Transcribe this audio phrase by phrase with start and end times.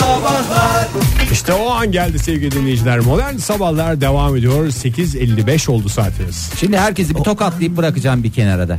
[0.00, 0.88] Sabahlar
[1.32, 2.98] İşte o an geldi sevgili dinleyiciler.
[2.98, 4.66] Modern sabahlar devam ediyor.
[4.66, 6.50] 8.55 oldu saatimiz.
[6.60, 8.78] Şimdi herkesi bir tokatlayıp bırakacağım bir kenara da.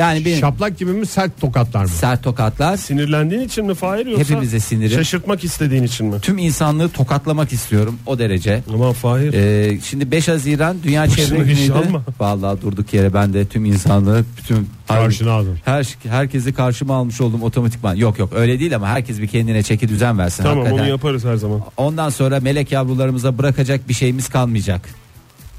[0.00, 1.88] Yani bir Şaplak gibi mi sert tokatlar mı?
[1.88, 4.98] sert tokatlar Sinirlendiğin için mi Fahir yoksa Hepimize sinirim.
[4.98, 6.20] şaşırtmak istediğin için mi?
[6.22, 8.62] tüm insanlığı tokatlamak istiyorum o derece.
[8.74, 9.32] Aman Fahir.
[9.34, 11.72] Ee, şimdi 5 Haziran Dünya Çevre iş Günü'ydü.
[11.72, 12.02] alma.
[12.20, 15.58] Vallahi durduk yere ben de tüm insanlığı bütün Karşına aldın.
[15.64, 17.94] Her herkesi karşıma almış oldum otomatikman.
[17.94, 20.82] Yok yok öyle değil ama herkes bir kendine çeki düzen versin tamam hakikaten.
[20.82, 21.60] onu yaparız her zaman.
[21.76, 24.88] Ondan sonra melek yavrularımıza bırakacak bir şeyimiz kalmayacak.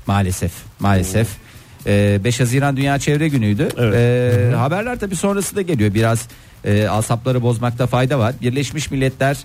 [0.08, 0.52] Maalesef.
[0.80, 1.27] Maalesef.
[1.88, 3.67] Ee, 5 Haziran Dünya Çevre Günü'ydü.
[3.77, 3.95] Evet.
[3.95, 5.94] Ee, haberler tabii sonrası da geliyor.
[5.94, 6.27] Biraz
[6.66, 8.34] e, asapları bozmakta fayda var.
[8.41, 9.38] Birleşmiş Milletler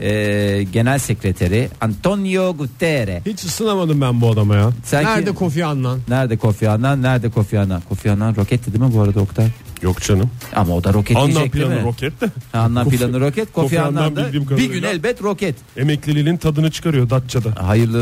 [0.00, 3.22] e, Genel Sekreteri Antonio Guterres.
[3.26, 4.70] Hiç ısınamadım ben bu adama ya.
[4.84, 5.98] Sen Nerede Kofi Annan?
[6.08, 7.02] Nerede Kofi Annan?
[7.02, 7.82] Nerede Kofi Annan?
[7.88, 9.46] Kofi Annan roketti değil mi bu arada Oktay?
[9.82, 10.30] Yok canım.
[10.56, 11.84] Ama o da roket Anlam diyecek değil planı mi?
[11.86, 12.26] roket de.
[12.52, 13.52] Anlam Kofi- planı roket.
[13.52, 15.54] Kofi, Kofi Annan da bir gün elbet roket.
[15.76, 17.68] Emekliliğin tadını çıkarıyor Datça'da.
[17.68, 17.98] hayırlı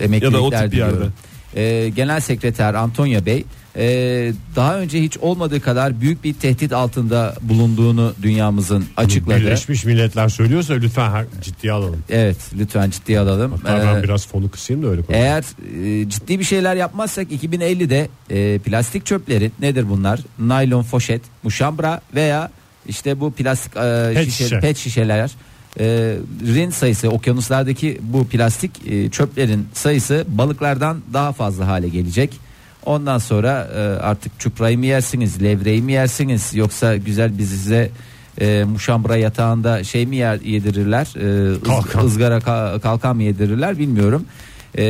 [0.00, 1.12] e, emeklilikler Ya da o tip bir diliyorum.
[1.56, 3.44] E, Genel Sekreter Antonio Bey
[3.76, 3.84] e,
[4.56, 9.40] daha önce hiç olmadığı kadar büyük bir tehdit altında bulunduğunu dünyamızın açıkladı.
[9.40, 12.02] Birleşmiş Milletler söylüyorsa lütfen her, ciddiye alalım.
[12.10, 13.52] Evet lütfen ciddiye alalım.
[13.62, 15.26] Hatta ben E, biraz fonu kısayım da öyle konuşayım.
[15.26, 15.44] eğer
[16.04, 20.20] e, ciddi bir şeyler yapmazsak 2050'de e, plastik çöplerin nedir bunlar?
[20.38, 22.50] Naylon foşet, muşambra veya
[22.86, 24.60] işte bu plastik e, Pet şişe, şişe.
[24.60, 25.30] pet şişeler
[25.80, 26.16] e,
[26.54, 32.40] rin sayısı okyanuslardaki bu plastik e, çöplerin sayısı balıklardan daha fazla hale gelecek.
[32.86, 37.90] Ondan sonra e, artık çuprayı mı yersiniz, levreyi mi yersiniz yoksa güzel bir size
[38.40, 41.06] e, muşambra yatağında şey mi yer, yedirirler,
[41.56, 42.06] e, Kalkan.
[42.06, 44.24] ızgara ka- kalkan mı yedirirler bilmiyorum.
[44.78, 44.84] E,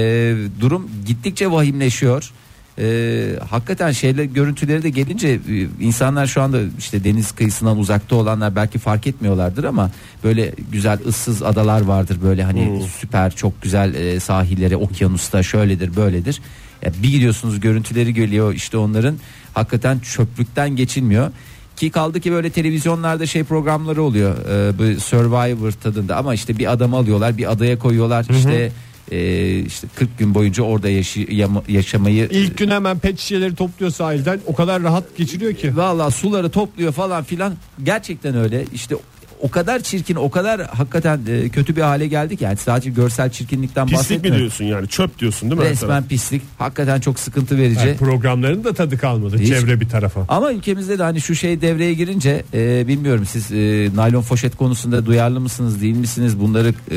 [0.61, 2.31] durum gittikçe vahimleşiyor.
[2.79, 5.41] E, hakikaten şeyler görüntüleri de gelince e,
[5.81, 9.91] insanlar şu anda işte deniz kıyısından uzakta olanlar belki fark etmiyorlardır ama
[10.25, 12.19] böyle güzel ıssız adalar vardır.
[12.23, 16.41] Böyle hani süper çok güzel e, sahilleri okyanusta şöyledir böyledir.
[16.83, 19.17] Ya bir gidiyorsunuz görüntüleri geliyor işte onların.
[19.55, 21.31] Hakikaten çöplükten geçilmiyor.
[21.77, 24.37] Ki kaldı ki böyle televizyonlarda şey programları oluyor.
[24.49, 28.27] E, bu Survivor tadında ama işte bir adam alıyorlar bir adaya koyuyorlar.
[28.31, 28.73] İşte
[29.13, 33.93] e, işte 40 gün boyunca orada yaşı- yama- yaşamayı İlk gün hemen pet şişeleri topluyor
[33.93, 34.41] sahilden.
[34.47, 35.77] O kadar rahat geçiriyor ki.
[35.77, 37.55] Valla suları topluyor falan filan.
[37.83, 38.65] Gerçekten öyle.
[38.75, 38.95] İşte
[39.41, 43.87] o kadar çirkin, o kadar hakikaten e, kötü bir hale geldik yani sadece görsel çirkinlikten
[43.87, 44.39] Pislik mi bahsetmiyorum.
[44.41, 45.67] diyorsun yani çöp diyorsun değil mi?
[45.67, 46.43] her Resmen pislik.
[46.59, 47.79] Hakikaten çok sıkıntı verici.
[47.87, 49.39] Yani programların da tadı kalmadı.
[49.39, 49.49] Hiç.
[49.49, 50.25] Çevre bir tarafa.
[50.29, 55.07] Ama ülkemizde de hani şu şey devreye girince e, bilmiyorum siz e, naylon foşet konusunda
[55.07, 56.41] duyarlı mısınız değil misiniz?
[56.41, 56.97] Bunları e,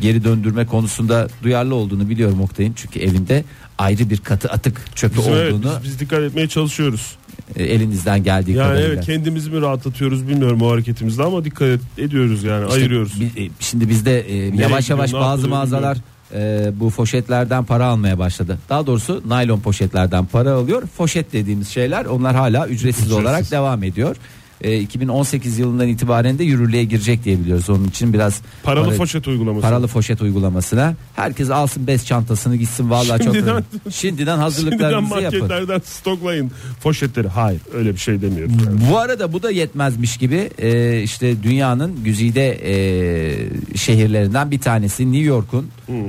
[0.00, 2.72] geri döndürme konusunda duyarlı olduğunu biliyorum Oktay'ın.
[2.76, 3.44] Çünkü evinde
[3.78, 7.16] ayrı bir katı atık çöpü evet, olduğunu biz, biz dikkat etmeye çalışıyoruz.
[7.56, 8.88] e, elinizden geldiği Yani kadarıyla.
[8.88, 13.20] evet kendimizi mi rahatlatıyoruz bilmiyorum o hareketimizde ama dikkat ediyoruz yani İşte ayırıyoruz.
[13.20, 15.98] bi- e, şimdi bizde e, yavaş yavaş bazı mağazalar
[16.34, 18.58] e, bu foşetlerden para almaya başladı.
[18.68, 20.82] Daha doğrusu naylon poşetlerden para alıyor.
[20.96, 24.16] Foşet dediğimiz şeyler onlar hala ücretsiz, olarak devam ediyor.
[24.60, 27.70] E, 2018 yılından itibaren de yürürlüğe girecek diye biliyoruz.
[27.70, 29.62] Onun için biraz Paralı para- foşet uygulaması.
[29.62, 33.64] paralı foşet uygulamasına herkes alsın bez çantasını gitsin vallahi çok Şimdiden- önemli.
[33.90, 35.38] şimdiden Şimdiden hazırlıklarınızı yapın.
[35.40, 36.50] marketlerden stoklayın
[36.80, 37.28] foşetleri.
[37.28, 38.52] Hayır öyle bir şey demiyorum.
[38.90, 45.26] Bu arada bu da yetmezmiş gibi e, işte dünyanın güzide e, şehirlerinden bir tanesi New
[45.28, 45.66] York'un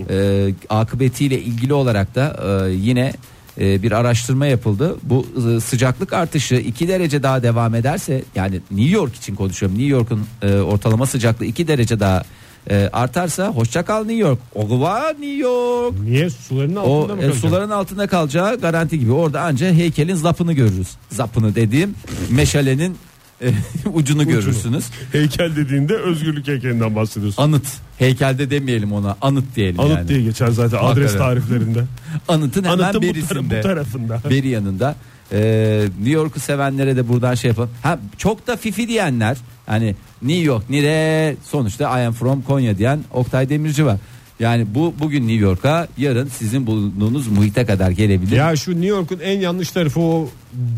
[0.09, 3.13] e, akıbetiyle ilgili olarak da e, yine
[3.59, 4.97] e, bir araştırma yapıldı.
[5.03, 9.77] Bu e, sıcaklık artışı 2 derece daha devam ederse yani New York için konuşuyorum.
[9.77, 12.23] New York'un e, ortalama sıcaklığı 2 derece daha
[12.69, 14.39] e, artarsa hoşça kal New York.
[14.55, 15.99] Oguva New York.
[15.99, 19.11] Niye suların altında O mı e, suların altında kalacağı garanti gibi.
[19.11, 20.87] Orada anca heykelin zapını görürüz.
[21.09, 21.95] Zapını dediğim
[22.29, 22.97] meşalenin
[23.41, 23.53] e,
[23.93, 24.85] ucunu görürsünüz.
[25.11, 27.43] Heykel dediğinde özgürlük heykelinden bahsediyorsun.
[27.43, 27.63] Anıt.
[27.99, 29.17] Heykelde demeyelim ona.
[29.21, 30.07] Anıt diyelim Anıt yani.
[30.07, 31.17] diye geçer zaten adres Hakikaten.
[31.17, 31.83] tariflerinde.
[32.27, 33.57] Anıtın hemen Anıtın bu, tara- berisinde.
[33.59, 34.21] bu tarafında.
[34.29, 34.95] Beri yanında.
[35.31, 37.69] Ee, New York'u sevenlere de buradan şey yapalım.
[37.83, 42.99] Ha çok da fifi diyenler hani New York nire sonuçta I am from Konya diyen
[43.13, 43.97] Oktay Demirci var.
[44.39, 48.35] Yani bu bugün New York'a yarın sizin bulunduğunuz muhite kadar gelebilir.
[48.35, 50.29] Ya şu New York'un en yanlış tarafı o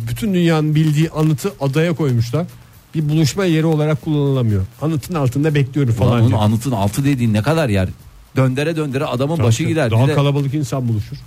[0.09, 2.45] bütün dünyanın bildiği anıtı adaya koymuşlar.
[2.95, 4.65] Bir buluşma yeri olarak kullanılamıyor.
[4.81, 6.39] Anıtın altında bekliyorum Ulan falan onun diyor.
[6.41, 7.89] anıtın altı dediğin ne kadar yer?
[8.35, 9.91] Döndere döndere adamın başı gider.
[9.91, 11.17] Daha Bir de- kalabalık insan buluşur.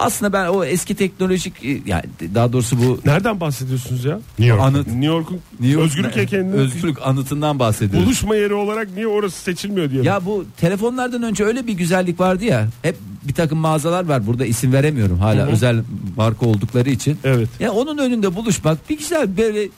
[0.00, 2.02] Aslında ben o eski teknolojik e, yani
[2.34, 4.14] daha doğrusu bu Nereden bahsediyorsunuz ya?
[4.38, 4.60] New York.
[4.62, 8.06] anıt New York'un New York- özgürlük heykelinin özgürlük anıtından bahsediyoruz.
[8.06, 10.02] buluşma yeri olarak niye orası seçilmiyor diye.
[10.02, 12.68] Ya bu telefonlardan önce öyle bir güzellik vardı ya.
[12.82, 12.96] Hep
[13.28, 14.26] bir takım mağazalar var.
[14.26, 15.82] Burada isim veremiyorum hala özel
[16.16, 17.18] marka oldukları için.
[17.24, 17.48] Evet.
[17.60, 19.68] Ya onun önünde buluşmak bir güzel böyle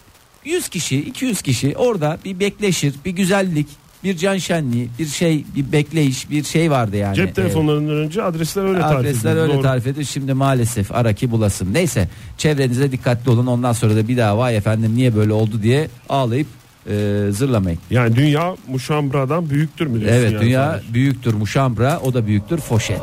[0.44, 3.66] 100 kişi, 200 kişi orada bir bekleşir, bir güzellik
[4.04, 7.16] bir can şenliği, bir şey, bir bekleyiş, bir şey vardı yani.
[7.16, 9.62] Cep Ee, telefonlarından önce adresler öyle tarif Adresler öyle Doğru.
[9.62, 10.06] tarif ediyor.
[10.06, 11.75] Şimdi maalesef ara ki bulasın.
[11.75, 12.08] Neyse
[12.38, 13.46] çevrenize dikkatli olun.
[13.46, 16.46] Ondan sonra da bir daha vay efendim niye böyle oldu diye ağlayıp
[16.90, 16.93] e,
[17.31, 17.78] zırlamayın.
[17.90, 20.94] Yani dünya muşambradan büyüktür mü diyorsun Evet yani dünya Fahir?
[20.94, 23.00] büyüktür muşambra o da büyüktür foşet.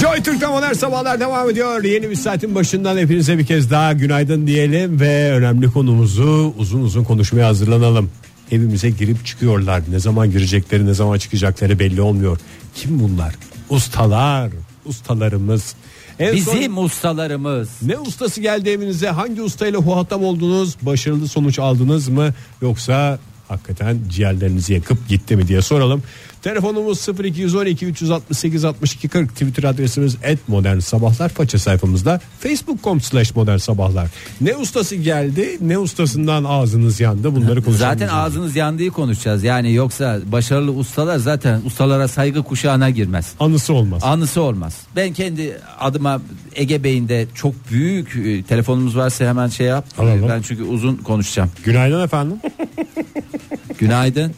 [0.00, 1.84] Joy Türk'te modern sabahlar devam ediyor.
[1.84, 7.04] Yeni bir saatin başından hepinize bir kez daha günaydın diyelim ve önemli konumuzu uzun uzun
[7.04, 8.10] konuşmaya hazırlanalım.
[8.52, 9.82] Evimize girip çıkıyorlar.
[9.90, 12.38] Ne zaman girecekleri, ne zaman çıkacakları belli olmuyor.
[12.74, 13.34] Kim bunlar?
[13.70, 14.50] Ustalar,
[14.84, 15.74] ustalarımız.
[16.18, 17.68] En son- Bizim ustalarımız.
[17.82, 19.08] ne ustası geldi evinize?
[19.08, 20.76] Hangi ustayla huhatam oldunuz?
[20.82, 22.34] Başarılı sonuç aldınız mı?
[22.62, 23.18] Yoksa
[23.48, 26.02] hakikaten ciğerlerinizi yakıp gitti mi diye soralım.
[26.42, 33.56] Telefonumuz 0212 368 62 40 Twitter adresimiz et modern sabahlar faça sayfamızda facebook.com slash modern
[33.56, 34.08] sabahlar.
[34.40, 37.78] Ne ustası geldi ne ustasından ağzınız yandı bunları konuşalım.
[37.92, 39.44] Zaten ağzınız yandığı konuşacağız.
[39.44, 43.32] Yani yoksa başarılı ustalar zaten ustalara saygı kuşağına girmez.
[43.40, 44.02] Anısı olmaz.
[44.04, 44.76] Anısı olmaz.
[44.96, 46.20] Ben kendi adıma
[46.54, 49.84] Ege Bey'inde çok büyük e, telefonumuz varsa hemen şey yap.
[49.98, 50.28] Alalım.
[50.28, 51.50] Ben çünkü uzun konuşacağım.
[51.64, 52.36] Günaydın efendim.
[53.78, 54.34] Günaydın.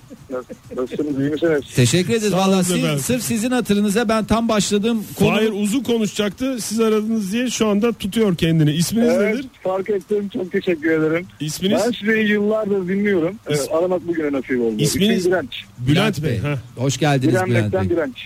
[0.76, 1.60] Nasılsınız iyi misiniz?
[1.76, 2.30] Teşekkür ederiz.
[2.30, 2.98] Sağ Valla olun siz- efendim.
[2.98, 6.56] sırf sizin hatırınıza ben tam başladığım konu Fahir uzun konuşacaktı.
[6.60, 8.72] Siz aradınız diye şu anda tutuyor kendini.
[8.72, 9.46] İsminiz Evet nedir?
[9.62, 11.26] fark ettim çok teşekkür ederim.
[11.40, 11.80] İsminiz?
[11.86, 13.36] Ben sizi yıllardır dinliyorum.
[13.48, 14.74] Evet, aramak bugüne nasip oldu.
[14.78, 15.18] İsminiz?
[15.18, 15.64] İsmim Direnç.
[15.78, 16.38] Bülent Bey.
[16.38, 16.56] Heh.
[16.76, 17.54] Hoş geldiniz Bülent Bey.
[17.54, 18.16] Direnmekten direnç.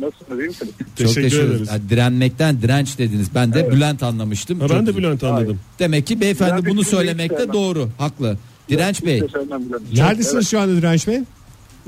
[0.00, 0.72] Nasılsınız iyi misiniz?
[0.78, 1.54] Çok Teşekkür teşekkür ederiz.
[1.60, 1.70] ederiz.
[1.72, 3.28] Ha, direnmekten direnç dediniz.
[3.34, 4.60] Ben de Bülent anlamıştım.
[4.60, 5.02] Ha, Çok ben de güzel.
[5.02, 5.60] Bülent anladım.
[5.78, 7.52] Demek ki beyefendi Bülent bunu Bey, söylemekte sevmem.
[7.54, 7.88] doğru.
[7.98, 8.36] Haklı.
[8.68, 9.16] Direnç Bey.
[9.16, 9.62] Hiç de sevmem.
[9.94, 10.46] Neredesiniz Evet.
[10.46, 11.20] şu anda Direnç Bey?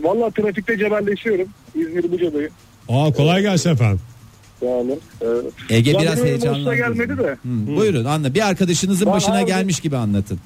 [0.02, 1.48] Valla trafikte cebelleşiyorum.
[1.74, 2.50] İzmir Buca'dayım.
[2.88, 4.00] Aa kolay gelsin efendim.
[4.60, 4.98] Sağ olun.
[5.70, 6.66] Ee, Ege ya biraz benim heyecanlandı.
[6.66, 7.30] başına gelmedi de.
[7.30, 8.34] Hı, Buyurun anla.
[8.34, 10.38] Bir arkadaşınızın Ben başına abi- gelmiş gibi anlatın.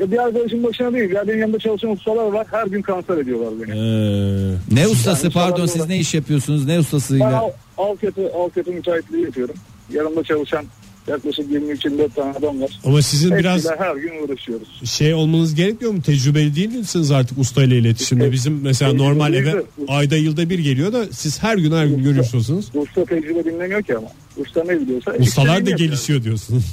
[0.00, 1.10] Ya bir arkadaşım başına değil.
[1.10, 2.46] Ya benim yanımda çalışan ustalar var.
[2.50, 3.70] Her gün kanser ediyorlar beni.
[3.70, 6.66] Ee, Ne ustası Yani pardon siz ne iş yapıyorsunuz?
[6.66, 7.38] Ne Ben ustasıyla?
[7.38, 9.54] al, altyapı, altyapı müteahhitliği yapıyorum.
[9.92, 10.64] Yanımda çalışan
[11.08, 12.70] yaklaşık 23-24 tane adam var.
[12.84, 14.68] Ama sizin biraz Hepsiyle her gün uğraşıyoruz.
[14.90, 16.02] şey olmanız gerekmiyor mu?
[16.02, 18.22] Tecrübeli değil misiniz artık ustayla iletişimde?
[18.24, 21.94] İşte, Bizim mesela normal eve ayda yılda bir geliyor da siz her gün her gün
[21.98, 22.66] Usta- görüyorsunuz.
[22.74, 24.08] Usta tecrübe dinlemiyor ki ama.
[24.36, 25.12] Usta ne biliyorsa.
[25.18, 26.64] Ustalar da gelişiyor diyorsunuz.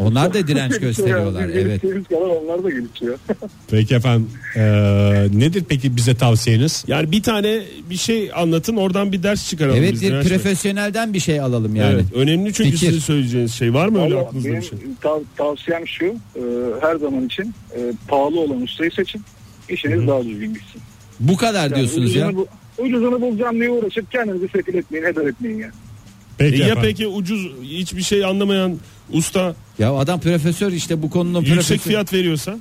[0.00, 1.48] Onlar da direnç gösteriyorlar.
[1.48, 1.82] Evet.
[2.12, 3.18] onlar da gelişiyor.
[3.70, 4.62] Peki efendim eee,
[5.32, 6.84] nedir peki bize tavsiyeniz?
[6.86, 9.78] yani bir tane bir şey anlatın oradan bir ders çıkaralım.
[9.78, 11.94] Evet biz bir profesyonelden bir şey alalım yani.
[11.94, 12.86] Evet, önemli çünkü Fikir.
[12.86, 14.78] sizin söyleyeceğiniz şey var mı öyle Valla aklınızda bir şey?
[15.02, 16.04] tav- tavsiyem şu.
[16.04, 16.40] e,
[16.80, 19.22] her zaman için e, pahalı olan ustayı seçin.
[19.68, 20.80] İşiniz daha düzgün gitsin.
[21.20, 22.28] Bu kadar Yani diyorsunuz ya.
[22.28, 22.46] ucuzunu,
[22.78, 25.72] bu- ucuzunu bulacağım diye uğraşıp kendinizi sefil etmeyin, heder etmeyin yani.
[26.38, 26.82] Peki E ya efendim.
[26.86, 28.78] peki ucuz hiçbir şey anlamayan
[29.12, 31.78] usta Ya adam profesör işte bu konunun yüksek profesörü.
[31.78, 32.58] fiyat veriyorsa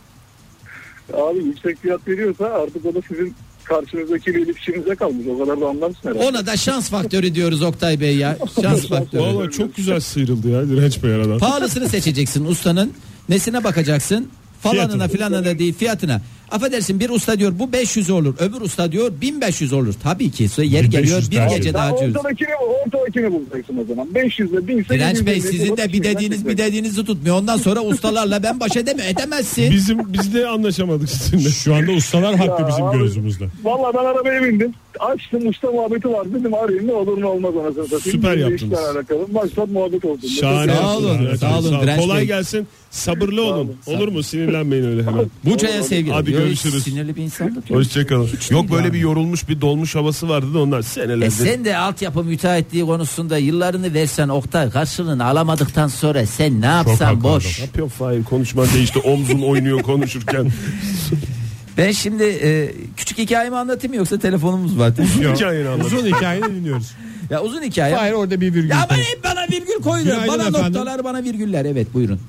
[1.13, 5.27] Abi yüksek fiyat veriyorsa artık o da sizin karşınızdakiyle ilişkinize kalmış.
[5.27, 6.25] O kadar da anlamsın herhalde.
[6.27, 8.37] Ona da şans faktörü diyoruz Oktay Bey ya.
[8.61, 9.21] Şans faktörü.
[9.21, 11.37] Valla çok güzel sıyrıldı ya Direnç Bey aradan.
[11.39, 12.93] Pahalısını seçeceksin ustanın.
[13.29, 14.29] Nesine bakacaksın?
[14.61, 15.07] Falanına Fiyatına.
[15.07, 16.21] filanına değil fiyatına.
[16.51, 18.35] Affedersin bir usta diyor bu 500 olur.
[18.39, 19.93] Öbür usta diyor 1500 olur.
[20.03, 21.55] Tabii ki 1500 geliyor bir tercih.
[21.57, 22.15] gece daha ucuz.
[22.15, 22.55] ortadakini,
[22.85, 24.15] ortadakini bulacaksın o zaman.
[24.15, 27.35] 500 ile 1000 ise Direnç Bey 750 sizin de bir dediğiniz bir dediğinizi tutmuyor.
[27.35, 29.71] Ondan sonra ustalarla ben baş edeme edemezsin.
[29.71, 31.49] Bizim biz de anlaşamadık sizinle.
[31.49, 33.45] Şu anda ustalar haklı bizim gözümüzde.
[33.63, 34.73] Valla ben arabaya bindim.
[34.99, 36.33] Açtım usta muhabbeti var.
[36.33, 38.01] Dedim arayayım ne olur ne olmaz anasını satayım.
[38.17, 38.73] Süper Bizle yaptınız.
[38.73, 39.19] işler alakalı.
[39.31, 40.27] Maksat muhabbet olsun.
[40.27, 42.27] Şahane Sağ olun, sağ olun Direnç Kolay Bey.
[42.27, 42.67] gelsin.
[42.91, 43.53] Sabırlı olun.
[43.57, 43.75] olun.
[43.85, 44.23] Olur mu?
[44.23, 45.25] Sinirlenmeyin öyle hemen.
[45.45, 46.15] Buca'ya sevgiler.
[46.15, 46.83] Hadi Yo, görüşürüz.
[46.83, 47.59] Sinirli bir insan da.
[47.69, 48.29] Hoşçakalın.
[48.49, 48.93] Yok böyle yani.
[48.93, 51.25] bir yorulmuş bir dolmuş havası vardı da onlar senelerdir.
[51.25, 57.23] E sen de altyapı müteahhitliği konusunda yıllarını versen Oktay karşılığını alamadıktan sonra sen ne yapsan
[57.23, 57.59] boş.
[57.59, 58.23] Ne yapıyorsun Fahir?
[58.23, 58.99] Konuşman değişti.
[58.99, 60.47] Omzun oynuyor konuşurken.
[61.79, 64.93] Ben şimdi e, küçük hikayemi anlatayım mı yoksa telefonumuz var.
[65.21, 65.85] Yok, Hikayeni anlat.
[65.85, 66.91] Uzun hikayeni dinliyoruz.
[67.29, 67.95] ya uzun hikaye.
[67.95, 68.69] Hayır orada bir virgül.
[68.69, 69.73] Ya bana hep bana virgül.
[70.03, 70.61] Günaydın Bana efendim.
[70.73, 71.65] noktalar bana virgüller.
[71.65, 72.19] Evet buyurun.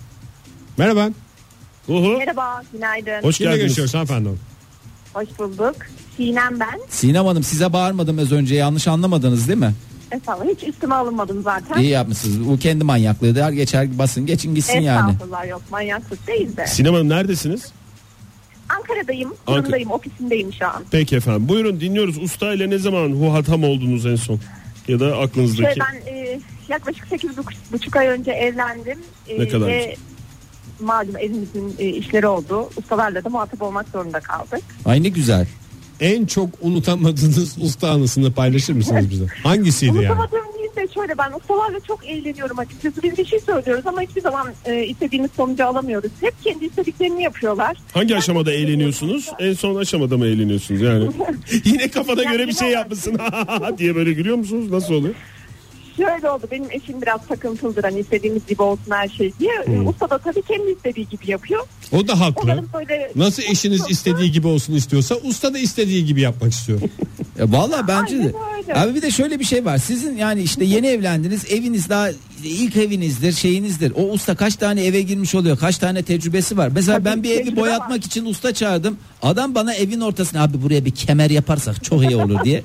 [0.78, 1.08] Merhaba.
[1.88, 2.18] Uhu.
[2.18, 3.22] Merhaba, günaydın.
[3.22, 3.66] Hoş Kimle geldiniz.
[3.76, 4.28] görüşüyoruz hanımefendi?
[5.14, 5.76] Hoş bulduk.
[6.16, 6.80] Sinem ben.
[6.88, 9.74] Sinem Hanım size bağırmadım az önce yanlış anlamadınız değil mi?
[10.12, 11.78] Estağfurullah, hiç üstüme alınmadım zaten.
[11.80, 12.48] İyi yapmışsınız.
[12.48, 13.42] Bu kendi manyaklığıdır.
[13.42, 15.12] Her geçer basın geçin gitsin yani.
[15.12, 16.66] Estağfurullah yok, manyaklık değil de.
[16.66, 17.72] Sinem Hanım neredesiniz?
[18.76, 20.84] Ankara'dayım, kurumdayım, ofisimdeyim şu an.
[20.90, 21.48] Peki efendim.
[21.48, 22.18] Buyurun dinliyoruz.
[22.18, 24.40] Usta ile ne zaman huhatam oldunuz en son?
[24.88, 25.62] Ya da aklınızdaki.
[25.62, 28.98] Şöyle ben e, yaklaşık sekiz buçuk, buçuk ay önce evlendim.
[29.28, 29.96] E, Ne kadar ve güzel.
[30.80, 32.70] malum evimizin e, işleri oldu.
[32.76, 34.60] Ustalarla da muhatap olmak zorunda kaldık.
[34.84, 35.46] Ay ne güzel.
[36.00, 39.26] En çok unutamadığınız usta anısını paylaşır mısınız bize?
[39.42, 39.98] Hangisiydi yani?
[40.06, 40.44] Unutamadığım
[40.80, 43.02] de şöyle ben ustalarla çok eğleniyorum açıkçası.
[43.02, 46.10] Biz bir şey söylüyoruz ama hiçbir zaman e, istediğimiz sonucu alamıyoruz.
[46.20, 47.76] Hep kendi istediklerini yapıyorlar.
[47.92, 49.30] Hangi aşamada eğleniyorsunuz?
[49.38, 51.10] En son aşamada mı eğleniyorsunuz yani?
[51.64, 53.18] Yine kafana göre bir şey yapmışsın
[53.78, 54.70] diye böyle gülüyor musunuz?
[54.70, 55.14] Nasıl oluyor?
[55.96, 59.52] Şöyle oldu benim eşim biraz takıntılıdır hani istediğimiz gibi olsun her şey diye.
[59.66, 61.66] E, Usta da tabii kendi istediği gibi yapıyor.
[61.92, 62.42] O da haklı.
[62.44, 66.80] Onların böyle Nasıl eşiniz istediği gibi olsun istiyorsa usta da istediği gibi yapmak istiyor.
[67.38, 68.32] E, Vallahi bence de.
[68.56, 68.74] Öyle.
[68.74, 69.78] Abi bir de şöyle bir şey var.
[69.78, 71.44] Sizin yani işte yeni evlendiniz.
[71.52, 72.08] Eviniz daha
[72.48, 73.92] ilk evinizdir, şeyinizdir.
[73.96, 75.58] O usta kaç tane eve girmiş oluyor?
[75.58, 76.70] Kaç tane tecrübesi var?
[76.74, 77.96] Mesela Tabii, ben bir evi boyatmak var.
[77.96, 78.96] için usta çağırdım.
[79.22, 82.62] Adam bana evin ortasına abi buraya bir kemer yaparsak çok iyi olur diye.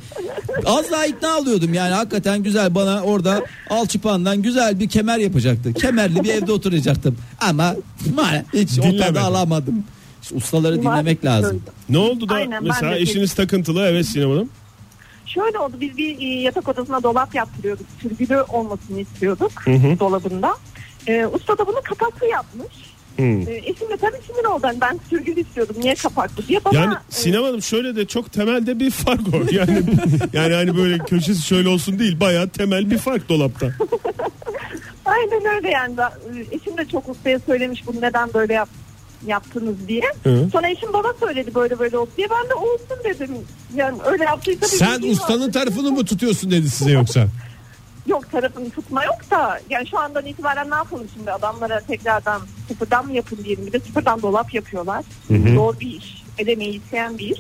[0.66, 5.74] Az daha ikna oluyordum yani hakikaten güzel bana orada alçıpandan güzel bir kemer yapacaktı.
[5.74, 7.18] Kemerli bir evde oturacaktım.
[7.42, 7.76] Ama
[8.16, 9.84] maalesef hiç o tadı alamadım.
[10.24, 11.62] İşte ustaları dinlemek lazım.
[11.90, 14.50] Ne oldu da Aynen, mesela eşiniz takıntılı evet Sinem Hanım.
[15.26, 17.88] Şöyle oldu biz bir e, yatak odasına dolap yaptırıyorduk.
[18.02, 20.00] Sürgülü olmasını istiyorduk hı.
[20.00, 20.56] dolabında.
[21.08, 22.74] E, usta da bunu kapaklı yapmış.
[23.18, 23.24] Hı.
[23.24, 24.68] E, eşim de tabii sinir oldu.
[24.68, 25.76] Yani ben sürgülü istiyordum.
[25.80, 26.80] Niye kapaklı diye bana...
[26.80, 29.38] Yani e, Sinem Hanım şöyle de çok temelde bir fark o.
[29.52, 29.82] Yani
[30.34, 33.68] yani hani böyle köşesi şöyle olsun değil bayağı temel bir fark dolapta.
[35.06, 35.96] Aynen öyle yani.
[36.02, 38.70] E, eşim de çok ustaya söylemiş bunu neden böyle yap,
[39.28, 40.04] yaptınız diye.
[40.24, 40.48] Hı.
[40.52, 42.28] Sonra eşim bana söyledi böyle böyle oldu diye.
[42.30, 43.38] Ben de olsun dedim.
[43.76, 44.68] Yani öyle yaptıysa...
[44.68, 47.28] Sen ustanın tarafını mı tutuyorsun dedi size yoksa?
[48.08, 53.06] Yok tarafını tutma yok da yani şu andan itibaren ne yapalım şimdi adamlara tekrardan sıfırdan
[53.06, 55.06] mı yapın diyelim bir de sıfırdan dolap yapıyorlar.
[55.56, 56.24] Zor bir iş.
[56.38, 57.40] Edemeyi isteyen bir iş.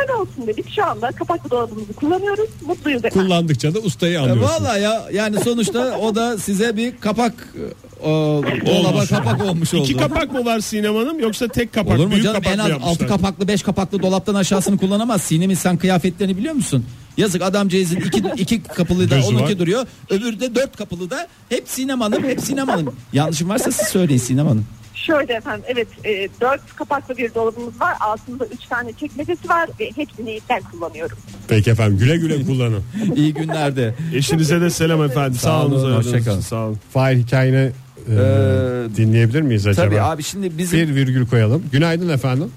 [0.00, 2.50] Öyle olsun dedik şu anda kapaklı dolabımızı kullanıyoruz.
[2.66, 3.28] Mutluyuz efendim.
[3.28, 4.64] Kullandıkça da ustayı E, anlıyorsun.
[4.64, 7.54] Valla ya yani sonuçta o da size bir kapak
[8.02, 9.82] e, dolaba kapak olmuş oldu.
[9.84, 12.58] İki kapak mı var Sinem Hanım yoksa tek kapak Olur mu büyük canım kapak en
[12.58, 12.90] mı az yapmışlar?
[12.92, 15.22] altı kapaklı beş kapaklı dolaptan aşağısını kullanamaz.
[15.22, 16.84] Sinem'in sen kıyafetlerini biliyor musun?
[17.16, 19.58] Yazık adamcağızın iki, iki kapılı da Gözü onunki var.
[19.58, 19.86] duruyor.
[20.10, 22.94] Öbürü de dört kapılı da hep Sinem Hanım hep Sinem Hanım.
[23.12, 24.66] Yanlışım varsa siz söyleyin Sinem Hanım.
[24.94, 27.94] Şöyle efendim evet e, dört kapaklı bir dolabımız var.
[28.00, 31.18] Altında üç tane çekmecesi var ve hepsini ben kullanıyorum.
[31.48, 32.82] Peki efendim güle güle kullanın.
[33.16, 33.94] İyi günlerde.
[34.14, 35.38] Eşinize de selam efendim.
[35.38, 35.72] Sağ, olun.
[35.72, 36.38] olun, aradığınız hoşça kalın.
[36.38, 36.78] için, Sağ olun.
[36.92, 37.70] Fahir hikayeni
[38.08, 39.86] e, Ee, dinleyebilir miyiz acaba?
[39.86, 41.62] Tabii abi şimdi bizim Bir virgül koyalım.
[41.72, 42.50] Günaydın efendim.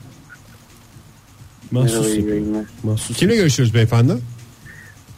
[1.72, 2.08] Mahsus.
[2.84, 3.18] Mahsus.
[3.18, 4.14] Kimle görüşüyoruz beyefendi?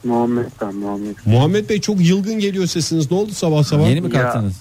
[0.04, 1.16] Muhammed ben Muhammed.
[1.26, 3.12] Muhammed Bey çok yılgın geliyor sesiniz.
[3.12, 3.90] Ne oldu sabah sabah?
[3.90, 4.22] yeni mi Ya.
[4.22, 4.54] kalktınız?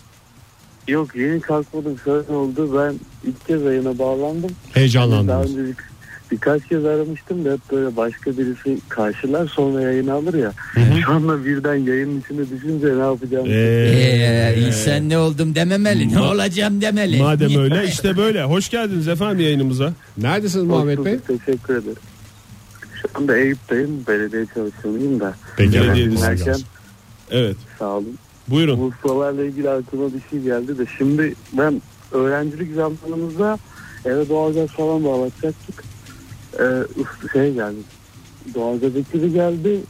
[0.89, 2.95] Yok yeni kalkmadım şöyle oldu ben
[3.31, 4.43] ilk kez yayına bağlandım.
[4.51, 5.51] Daha Heyecanlandınız.
[5.51, 5.77] önce bir,
[6.31, 10.53] birkaç kez aramıştım da hep böyle başka birisi karşılar sonra yayını alır ya.
[11.05, 13.47] Şu anda birden yayının içine düşünce ne yapacağım?
[13.51, 17.23] Ee, insan ne oldum dememeli ne olacağım demeli.
[17.23, 18.43] Madem öyle işte böyle.
[18.45, 19.93] Hoş geldiniz efendim yayınımıza.
[20.19, 21.19] Neredesiniz Muhammed Bey?
[21.19, 21.97] Teşekkür ederim.
[23.03, 25.35] Şu anda Eyüp'teyim belediye çalışanıyım da.
[25.57, 26.61] Peki dinlerken-
[27.31, 27.57] Evet.
[27.79, 28.19] sağ olun.
[28.49, 28.79] Buyurun.
[28.81, 33.59] Bu ustalarla ilgili aklıma bir şey geldi de şimdi ben öğrencilik zamanımızda
[34.05, 35.85] eve doğalgaz falan bağlatacaktık.
[36.97, 37.79] Usta şey geldi.
[38.55, 39.81] Doğalgaz ekibi geldi.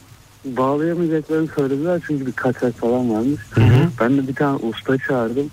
[0.45, 3.41] Bağlayamayacaklarını söylediler çünkü bir kaçak falan varmış.
[3.99, 5.51] Ben de bir tane usta çağırdım.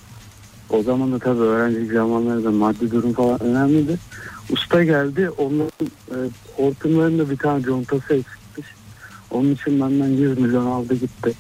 [0.71, 3.99] O zaman da tabii öğrencilik zamanlarında maddi durum falan önemliydi.
[4.50, 5.30] Usta geldi.
[5.30, 6.16] Onların e,
[6.56, 8.66] hortumlarında bir tane contası eksikmiş.
[9.30, 11.33] Onun için benden 100 milyon aldı gitti.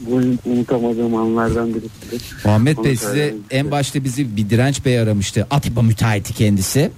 [0.00, 2.24] Bu unutamadığım anlardan birisi.
[2.44, 5.46] Muhammed Onu Bey size en başta bizi bir direnç bey aramıştı.
[5.50, 6.90] Atiba müteahhiti kendisi.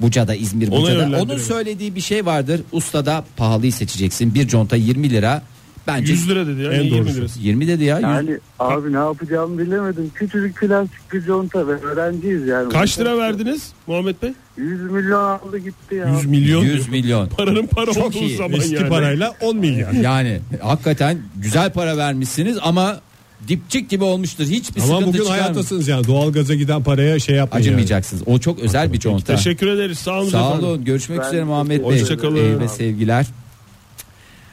[0.00, 1.22] Buca'da İzmir Ona Buca'da.
[1.22, 2.60] Onun söylediği bir şey vardır.
[2.72, 4.34] Ustada pahalıyı seçeceksin.
[4.34, 5.42] Bir conta 20 lira.
[5.86, 6.72] Bence 100 lira dedi ya.
[6.72, 7.16] En En 20 doğrusu.
[7.16, 7.40] lirası.
[7.40, 7.96] 20 dedi ya.
[7.96, 10.10] yüz- Yani abi ne yapacağımı bilemedim.
[10.14, 12.68] Küçücük plastik bir conta ve öğrenciyiz yani.
[12.72, 14.32] Kaç lira verdiniz Muhammed Bey?
[14.56, 16.08] 100 milyon aldı gitti ya.
[16.16, 16.62] 100 milyon.
[16.64, 17.28] 100 milyon.
[17.28, 18.36] Paranın para Çok olduğu iyi.
[18.36, 18.88] zaman Eski yani.
[18.88, 19.92] parayla 10 milyar.
[20.02, 23.00] Yani hakikaten güzel para vermişsiniz ama
[23.48, 24.44] dipçik gibi olmuştur.
[24.44, 25.42] Hiçbir Ama sıkıntı bugün çıkarmıyor.
[25.44, 27.64] hayattasınız yani doğalgaza giden paraya şey yapmayın.
[27.64, 27.70] yani.
[27.74, 28.22] Acımayacaksınız.
[28.26, 29.36] O çok özel bir conta.
[29.36, 29.98] Teşekkür ederiz.
[29.98, 30.84] Sağ olun Sağ olun.
[30.84, 32.00] Görüşmek Ben üzere Muhammed Bey.
[32.00, 32.60] Hoşçakalın.
[32.60, 33.26] Ve sevgiler.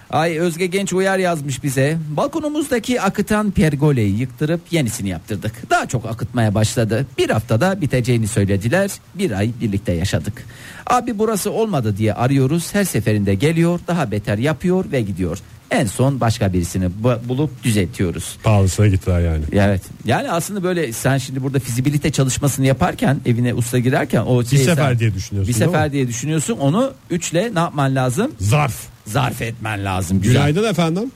[0.10, 1.98] Ay Özge Genç uyar yazmış bize.
[2.18, 5.70] Balkonumuzdaki akıtan pergoleyi yıktırıp yenisini yaptırdık.
[5.70, 7.06] Daha çok akıtmaya başladı.
[7.18, 8.92] Bir haftada biteceğini söylediler.
[9.16, 10.46] Bir ay birlikte yaşadık.
[10.88, 12.74] Abi burası olmadı diye arıyoruz.
[12.74, 15.38] Her seferinde geliyor, daha beter yapıyor ve gidiyor.
[15.74, 18.38] En son başka birisini bu- bulup düzeltiyoruz.
[18.44, 19.44] Pahalısına gittiler yani.
[19.54, 19.82] Evet.
[20.06, 24.60] Yani aslında böyle sen şimdi burada fizibilite çalışmasını yaparken evine usta girerken o Bir şey
[24.60, 25.54] sefer sen- diye düşünüyorsun.
[25.54, 25.74] bir değil mi?
[25.74, 26.58] sefer diye düşünüyorsun.
[26.58, 28.32] Onu üçle ne yapman lazım?
[28.40, 28.76] Zarf.
[29.08, 30.22] Zarf etmen lazım.
[30.22, 30.34] Güzel.
[30.36, 31.12] Günaydın efendim.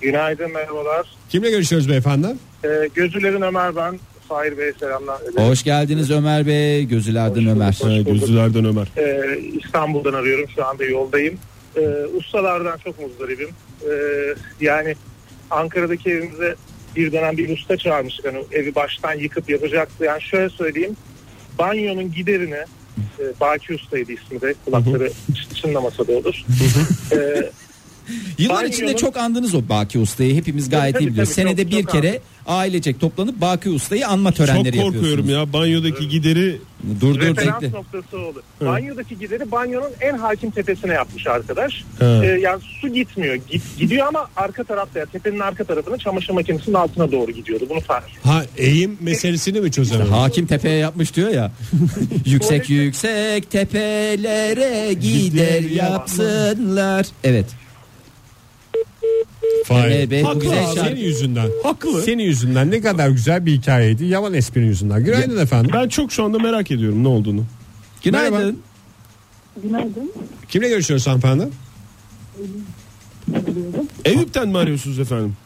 [0.00, 1.06] Günaydın merhabalar.
[1.28, 2.26] Kimle görüşüyoruz beyefendi?
[2.64, 4.00] Ee, Gözülerin Ömer ben.
[4.28, 5.18] Fahir Bey selamlar.
[5.36, 6.84] Hoş geldiniz Ömer Bey.
[6.84, 7.78] Gözülerden Ömer.
[7.82, 8.86] Ha, Gözlülerden Ömer.
[8.96, 11.34] Ee, İstanbul'dan arıyorum şu anda yoldayım.
[11.76, 11.80] Ee,
[12.18, 13.48] ustalardan çok muzdaribim.
[13.90, 14.94] Ee, yani
[15.50, 16.54] Ankara'daki evimize
[16.96, 18.26] bir dönem bir usta çağırmıştık.
[18.26, 20.04] Hani evi baştan yıkıp yapacaktı.
[20.04, 20.96] Yani şöyle söyleyeyim.
[21.58, 22.54] Banyonun giderini
[23.18, 24.54] e, Baki Usta'ydı ismi de.
[24.64, 26.44] Kulakları çı- çınlamasa da olur.
[27.12, 27.50] E,
[28.38, 30.34] Yıllar içinde çok andınız o Baki Usta'yı.
[30.34, 31.34] Hepimiz gayet Tabii, iyi biliyoruz.
[31.34, 35.30] tabii, Senede çok- bir çok kere ailecek toplanıp Baki Usta'yı anma Çok törenleri korkuyorum yapıyorsunuz.
[35.30, 36.56] ya banyodaki gideri
[37.00, 37.76] Dur dur referans bekle.
[37.76, 38.42] noktası olur.
[38.60, 41.84] Banyodaki gideri banyonun en hakim tepesine yapmış arkadaş.
[41.98, 42.04] He.
[42.04, 43.34] E, yani su gitmiyor.
[43.34, 47.66] Git, gidiyor ama arka tarafta ya tepenin arka tarafına çamaşır makinesinin altına doğru gidiyordu.
[47.70, 50.10] Bunu fark Ha eğim meselesini mi çözemedin?
[50.10, 51.52] Hakim tepeye yapmış diyor ya.
[52.26, 57.06] yüksek yüksek tepelere gider yapsınlar.
[57.24, 57.46] Evet.
[59.64, 59.90] Fahir.
[59.90, 60.74] Evet, bu Haklı güzel abi.
[60.74, 60.90] şarkı.
[60.90, 61.48] Senin yüzünden.
[61.62, 62.02] Haklı.
[62.02, 64.04] Senin yüzünden ne kadar güzel bir hikayeydi.
[64.04, 65.04] Yaman esprin yüzünden.
[65.04, 65.70] Günaydın efendim.
[65.74, 67.44] Ben çok şu anda merak ediyorum ne olduğunu.
[68.02, 68.32] Günaydın.
[68.38, 68.52] Merhaba.
[69.62, 70.12] Günaydın.
[70.48, 71.48] Kimle görüşüyoruz hanımefendi?
[74.04, 75.36] Eyüp'ten mi arıyorsunuz efendim?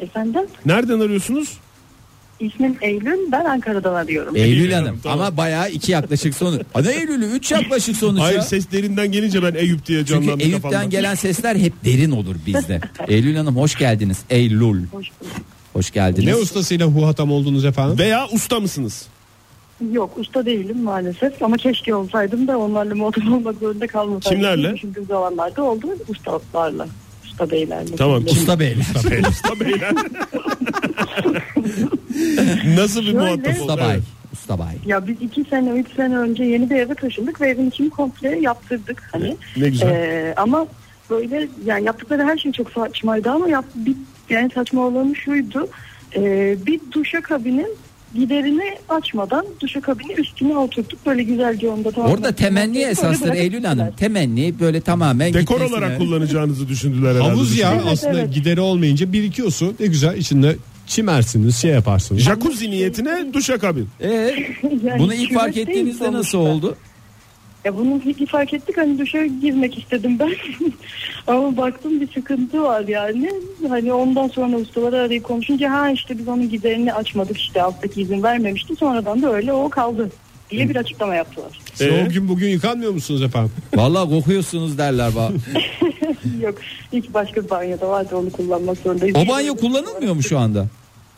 [0.00, 0.40] Efendim?
[0.66, 1.58] Nereden arıyorsunuz?
[2.42, 3.32] İsmim Eylül.
[3.32, 4.36] Ben Ankara'dan arıyorum.
[4.36, 5.20] Eylül Eylül Hanım tamam.
[5.20, 6.62] ama bayağı iki yaklaşık sonuç.
[6.72, 8.42] Hadi Eylül'ü üç yaklaşık sonuç Hayır ya.
[8.42, 10.84] ses derinden gelince ben Eyüp diye Çünkü canlandı Eyüp'ten kafamda.
[10.88, 12.80] gelen sesler hep derin olur bizde.
[13.08, 14.18] Eylül Hanım hoş geldiniz.
[14.30, 15.06] Eylül Hoş bulduk.
[15.72, 16.26] hoş geldiniz.
[16.26, 17.98] Ne ustasıyla huhatam oldunuz efendim?
[17.98, 19.06] Veya usta mısınız?
[19.92, 24.38] Yok usta değilim maalesef ama keşke olsaydım da onlarla muhatap olmak zorunda kalmasaydım.
[24.40, 24.74] Kimlerle?
[24.74, 26.86] Düşündüğüm zamanlarda oldu ustalarla.
[27.24, 27.96] Usta beylerle.
[27.96, 28.86] Tamam, kim- Usta beyler.
[29.30, 29.92] usta beyler.
[32.76, 33.60] Nasıl bir Şöyle- muhatap oldu?
[33.72, 33.94] Usta bay.
[33.94, 34.02] Evet.
[34.32, 34.74] Usta bay.
[34.86, 38.38] Ya biz iki sene, üç sene önce yeni bir eve taşındık ve evin içini komple
[38.40, 39.08] yaptırdık.
[39.12, 39.36] Hani.
[39.56, 39.88] Ne güzel.
[39.90, 40.66] Ee, ama
[41.10, 43.94] böyle yani yaptıkları her şey çok saçmaydı ama yap, bir,
[44.30, 45.68] yani saçma olanı şuydu.
[46.16, 47.68] Ee, bir duşakabinin
[48.14, 51.06] giderini açmadan duşakabini üstüne oturttuk.
[51.06, 52.10] Böyle güzelce onda tamam.
[52.12, 53.92] Orada temenni esastır Eylül Hanım.
[53.96, 57.28] Temenni böyle tamamen Dekor gitmesine- olarak kullanacağınızı düşündüler herhalde.
[57.28, 58.34] Havuz ya Evet, aslında evet.
[58.34, 59.74] gideri olmayınca birikiyor su.
[59.80, 60.56] Ne güzel içinde
[60.92, 62.22] çimersiniz şey yaparsınız.
[62.22, 63.88] Jacuzzi niyetine duşakabin.
[64.00, 64.08] Ee,
[64.84, 66.38] Yani bunu ilk fark küvet değil ettiğinizde nasıl sonuçta.
[66.38, 66.76] oldu?
[67.64, 70.30] Ya bunu ilk fark ettik hani duşa girmek istedim ben.
[71.26, 73.30] Ama baktım bir sıkıntı var yani.
[73.68, 78.22] Hani ondan sonra ustaları arayıp konuşunca ha işte biz onun giderini açmadık işte alttaki izin
[78.22, 78.76] vermemişti.
[78.76, 80.10] Sonradan da öyle o kaldı
[80.50, 81.60] diye bir açıklama yaptılar.
[81.74, 82.04] Siz Ee?
[82.06, 83.52] o gün bugün yıkanmıyor musunuz efendim?
[83.74, 85.30] Vallahi kokuyorsunuz derler bana.
[86.42, 86.54] Yok
[86.92, 89.16] ilk başka bir banyoda vardı onu kullanmak zorundayız.
[89.16, 90.66] O banyo kullanılmıyor mu şu anda?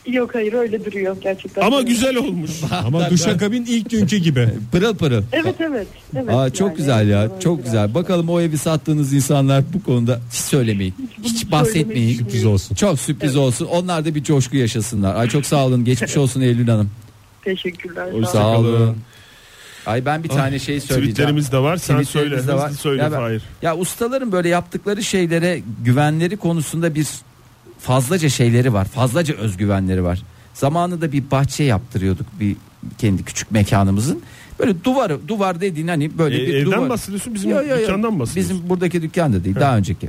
[0.07, 1.63] Yok hayır öyle duruyor gerçekten.
[1.63, 1.89] Ama Evet.
[1.89, 2.51] güzel olmuş.
[2.85, 4.49] Ama duşakabin ilk günkü gibi.
[4.73, 5.23] Pırıl pırıl.
[5.33, 5.87] Evet evet.
[6.17, 6.77] evet Aa, çok yani.
[6.77, 7.95] güzel ya çok güzel.
[7.95, 10.95] Bakalım o evi sattığınız insanlar bu konuda hiç söylemeyin.
[11.23, 12.19] Hiç bahsetmeyin.
[12.19, 12.75] Sürpriz olsun.
[12.75, 13.67] Çok sürpriz olsun.
[13.67, 15.15] Onlar da bir coşku yaşasınlar.
[15.15, 15.85] Ay çok sağ olun.
[15.85, 16.91] Geçmiş olsun Eylül Hanım.
[17.45, 18.07] Teşekkürler.
[18.07, 18.25] Sağ olun.
[18.25, 18.97] Sağ olun.
[19.87, 21.11] Ay ben bir tane şey söyleyeceğim.
[21.11, 21.77] Tweetlerimiz de var.
[21.77, 22.49] Sen söyle.
[22.49, 22.69] De var.
[22.71, 23.43] Hızlı söyle Ya ben- Fahir.
[23.63, 27.07] Ya ustaların böyle yaptıkları şeylere güvenleri konusunda bir
[27.85, 28.85] fazlaca şeyleri var.
[28.85, 30.23] Fazlaca özgüvenleri var.
[30.55, 32.57] Zamanında bir bahçe yaptırıyorduk bir
[32.99, 34.23] kendi küçük mekanımızın.
[34.59, 36.89] Böyle duvar duvar dediğin hani böyle E, bir evden duvar.
[36.91, 37.79] bahsediyorsun bizim Yo, yo, yo.
[37.79, 38.55] dükkandan bahsediyorsun.
[38.57, 40.09] Bizim buradaki dükkanda değil daha önceki.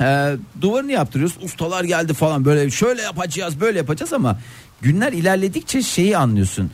[0.00, 1.36] Ee, duvarını yaptırıyoruz.
[1.42, 4.38] Ustalar geldi falan böyle şöyle yapacağız böyle yapacağız ama
[4.82, 6.70] günler ilerledikçe şeyi anlıyorsun.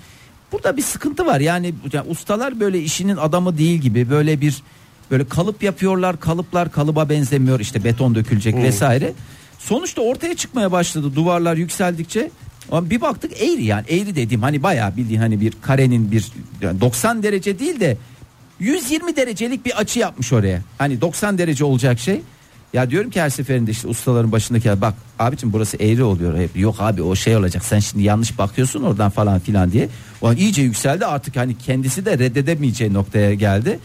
[0.53, 1.41] Burada bir sıkıntı var.
[1.41, 4.63] Yani, yani ustalar böyle işinin adamı değil gibi böyle bir
[5.11, 6.21] böyle kalıp yapıyorlar.
[6.21, 7.61] Kalıplar kalıba benzemiyor.
[7.61, 9.13] işte beton dökülecek vesaire.
[9.59, 12.31] Sonuçta ortaya çıkmaya başladı duvarlar yükseldikçe.
[12.71, 16.81] Ama bir baktık eğri yani eğri dediğim hani bayağı bildiğin hani bir karenin bir yani
[16.81, 17.97] 90 derece değil de
[18.61, 20.63] 120 derecelik bir açı yapmış oraya.
[20.79, 22.21] Hani 90 derece olacak şey.
[22.73, 26.57] Ya diyorum ki her seferinde işte ustaların başındaki bak abicim burası eğri oluyor hep.
[26.57, 29.89] Yok abi o şey olacak sen şimdi yanlış bakıyorsun oradan falan filan diye.
[30.21, 33.79] O iyice yükseldi artık hani kendisi de reddedemeyeceği noktaya geldi.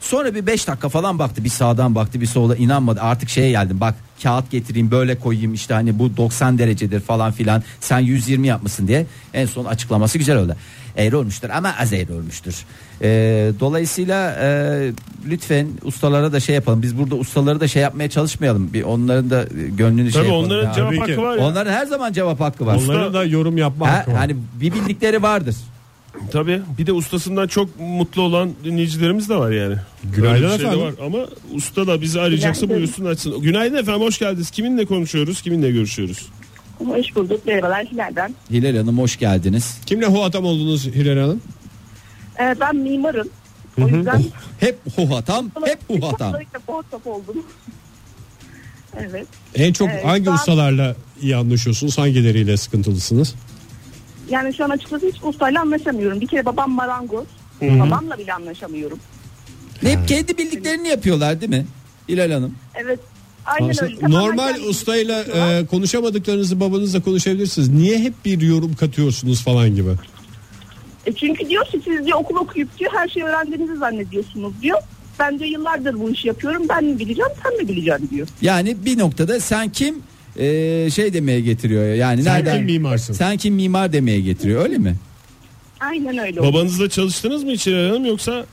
[0.00, 3.80] Sonra bir 5 dakika falan baktı bir sağdan baktı bir sola inanmadı artık şeye geldim
[3.80, 8.88] bak kağıt getireyim böyle koyayım işte hani bu 90 derecedir falan filan sen 120 yapmışsın
[8.88, 10.56] diye en son açıklaması güzel oldu.
[10.96, 12.54] Eğri olmuştur ama az eğri olmuştur.
[13.02, 14.90] Ee, dolayısıyla e,
[15.28, 19.42] lütfen ustalara da şey yapalım biz burada ustaları da şey yapmaya çalışmayalım bir onların da
[19.42, 20.46] e, gönlünü şey Tabii yapalım.
[20.46, 20.72] onların Ya.
[20.74, 21.44] cevap hakkı var ya.
[21.46, 22.74] Onların her zaman cevap hakkı var.
[22.76, 24.18] Onlara da yorum yapma Ha, hakkı var.
[24.18, 25.56] hani bir bildikleri vardır.
[26.32, 29.76] Tabii bir de ustasından çok mutlu olan dinleyicilerimiz de var yani.
[30.16, 30.80] Günaydın Öyle şey efendim.
[30.86, 30.94] var.
[31.06, 31.18] Ama
[31.54, 32.76] usta da bizi arayacaksa Günaydın.
[32.82, 33.40] buyursun açsın.
[33.42, 34.50] Günaydın efendim hoş geldiniz.
[34.50, 35.42] Kiminle konuşuyoruz?
[35.42, 36.28] Kiminle görüşüyoruz?
[36.78, 37.46] Hoş bulduk.
[37.46, 38.34] Merhabalar Hilal'den.
[38.50, 39.78] Hilal Hanım hoş geldiniz.
[39.86, 41.40] Kimle huhatam oldunuz Hilal Hanım?
[42.40, 43.28] Ee, ben mimarım.
[43.82, 44.24] O yüzden
[44.60, 46.28] Hep huhatam, hep huhatam.
[46.34, 47.36] Özellikle WhatsApp oldum.
[48.98, 49.26] evet.
[49.54, 51.98] En çok Evet, hangi ben- ustalarla iyi anlaşıyorsunuz?
[51.98, 53.34] Hangileriyle sıkıntılısınız?
[54.30, 56.20] Yani şu an açıkçası hiç ustayla anlaşamıyorum.
[56.20, 57.26] Bir kere babam marangoz.
[57.62, 58.98] Babamla bile anlaşamıyorum.
[59.80, 61.66] Hep kendi bildiklerini yapıyorlar değil mi?
[62.08, 62.54] Hilal Hanım.
[62.74, 63.00] Evet.
[63.46, 64.00] Aynen Aslında öyle.
[64.00, 65.60] Tamamen normal kendi ustayla istiyorlar.
[65.60, 67.68] e, konuşamadıklarınızı babanızla konuşabilirsiniz.
[67.68, 69.90] Niye hep bir yorum katıyorsunuz falan gibi.
[71.06, 74.78] E çünkü diyor ki siz diyor okul okuyup diyor her şeyi öğrendiğinizi zannediyorsunuz diyor.
[75.18, 76.62] Ben diyor yıllardır bu işi yapıyorum.
[76.68, 78.28] Ben mi bileceğim sen mi bileceksin diyor.
[78.42, 80.02] Yani bir noktada sen kim
[80.38, 83.12] Ee, şey demeye getiriyor yani Sen nereden kim mimarsın?
[83.14, 84.96] sen kim mimar demeye getiriyor öyle mi?
[85.80, 86.40] Aynen öyle.
[86.40, 86.52] oldu.
[86.52, 88.44] Babanızla çalıştınız mı İçeri Hanım yoksa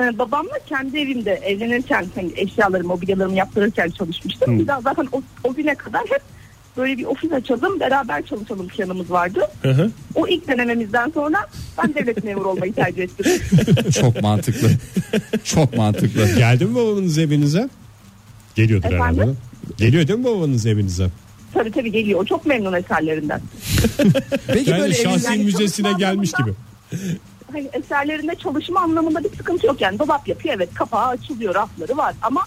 [0.00, 4.58] Ee, babamla kendi evimde evlenirken hani eşyalarımı, mobilyalarımı yaptırırken çalışmıştım.
[4.58, 6.22] Bir daha zaten o, o güne kadar hep
[6.76, 9.40] böyle bir ofis açalım, beraber çalışalım planımız vardı.
[9.62, 9.90] Hı hı.
[10.14, 11.38] O ilk denememizden sonra
[11.82, 13.26] ben devlet memuru olmayı tercih ettim.
[14.00, 14.70] Çok mantıklı.
[15.44, 16.34] Çok mantıklı.
[16.36, 17.68] Geldi mi babanız evinize?
[18.54, 19.20] Geliyordur Efendim?
[19.22, 19.34] herhalde.
[19.78, 21.10] Geliyor değil mi babanız evinize?
[21.54, 22.20] tabii tabii geliyor.
[22.20, 23.40] O çok memnun eserlerinden.
[24.46, 26.52] Peki Yani böyle şahsi Yani müzesine gelmiş gibi.
[27.52, 29.98] Hani eserlerinde çalışma anlamında bir sıkıntı yok yani.
[29.98, 32.40] Dolap yapıyor evet kapağı açılıyor rafları var ama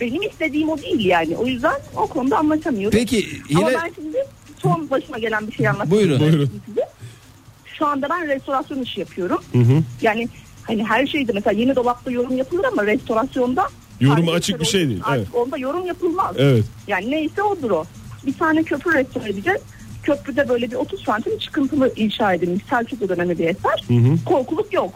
[0.00, 1.36] benim istediğim o değil yani.
[1.36, 2.98] O yüzden o konuda anlaşamıyoruz.
[2.98, 4.18] Peki Ama Hilal ben şimdi
[4.58, 6.20] son başıma gelen bir şey anlatmak Buyurun.
[6.20, 6.50] Buyurun.
[6.66, 6.88] size.
[7.78, 9.42] Şu anda ben restorasyon işi yapıyorum.
[10.02, 10.28] Yani
[10.62, 13.68] hani her şeyde mesela yeni dolapta yorum yapılır ama restorasyonda
[14.00, 15.34] Yorumu tarihi açık bir şey değil, Artık evet.
[15.34, 16.36] onda yorum yapılmaz.
[16.38, 16.64] Evet.
[16.86, 17.84] Yani neyse odur o.
[18.26, 19.60] Bir tane köprü restore edeceğiz.
[20.02, 23.84] Köprüde böyle bir 30 santim çıkıntılı inşa edilmiş Selçuklu dönemi bir eser.
[24.26, 24.94] Korkuluk yok.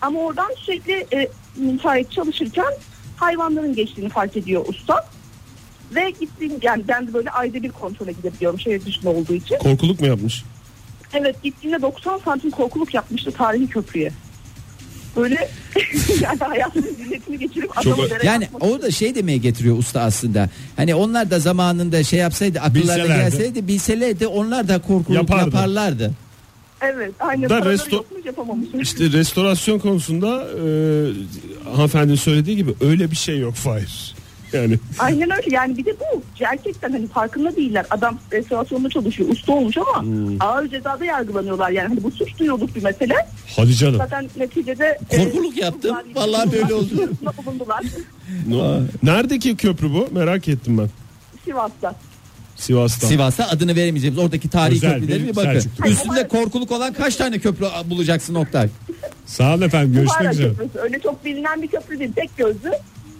[0.00, 2.72] Ama oradan sürekli e, müteahhit çalışırken
[3.16, 5.06] hayvanların geçtiğini fark ediyor usta.
[5.94, 9.58] Ve gittiğim yani ben de böyle ayda bir kontrole gidebiliyorum şehir dışında olduğu için.
[9.58, 10.44] Korkuluk mu yapmış?
[11.12, 14.12] Evet gittiğinde 90 santim korkuluk yapmıştı tarihi köprüye.
[15.18, 15.34] Böyle
[16.22, 20.48] yani hayatının zilletini geçirip Çok- adamı dereye yani o da şey demeye getiriyor usta aslında.
[20.76, 23.30] Hani onlar da zamanında şey yapsaydı akıllarına Bilselerdi.
[23.30, 25.44] gelseydi bilselerdi onlar da korkuluk Yapardı.
[25.44, 26.12] yaparlardı.
[26.80, 27.50] Evet aynen.
[27.50, 28.04] Da resto-.
[28.80, 30.66] İşte restorasyon konusunda e,
[31.74, 34.14] hanımefendinin söylediği gibi öyle bir şey yok Fahir.
[34.52, 37.86] Yani Aynen öyle yani bir de bu gerçekten hani farkında değiller.
[37.90, 40.42] Adam restorasyonda çalışıyor usta olmuş ama Hmm.
[40.42, 41.88] ağır cezada yargılanıyorlar yani.
[41.88, 43.14] Hani bu suç duyuluk bir mesele.
[43.56, 43.96] Hadi canım.
[43.96, 44.98] Zaten neticede...
[45.10, 45.96] Korkuluk e, yaptım.
[46.14, 47.10] Vallahi böyle oldu.
[49.02, 50.08] neredeki köprü bu?
[50.12, 50.88] Merak ettim ben.
[51.44, 51.94] Sivas'ta.
[52.56, 53.06] Sivas'ta.
[53.06, 55.52] Sivas'ta adını veremeyeceğimiz oradaki tarihi Özel köprüleri bir bakın.
[55.52, 55.88] Selçuklu.
[55.88, 58.68] Üstünde korkuluk olan kaç tane köprü bulacaksın Oktay?
[59.26, 60.48] Sağ olun efendim görüşmek üzere.
[60.48, 60.78] Köprüsü.
[60.78, 62.12] Öyle çok bilinen bir köprü değil.
[62.16, 62.72] Tek gözlü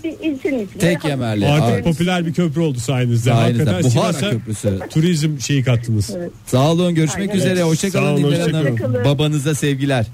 [0.04, 0.78] bir.
[0.80, 1.48] Tek yemerli.
[1.48, 1.84] Artık Evet.
[1.84, 3.30] popüler bir köprü oldu sayenizde.
[3.30, 3.64] Sayenizde.
[3.70, 4.78] Hakikaten Buhara Sivas'a Köprüsü.
[4.90, 6.10] turizm şeyi kattınız.
[6.46, 7.62] Sağ olun görüşmek Aynen üzere.
[7.62, 8.70] Hoşçakalın Sağ olun, Dilber Hanım.
[8.72, 9.04] hoşçakalın.
[9.04, 10.06] Babanıza sevgiler.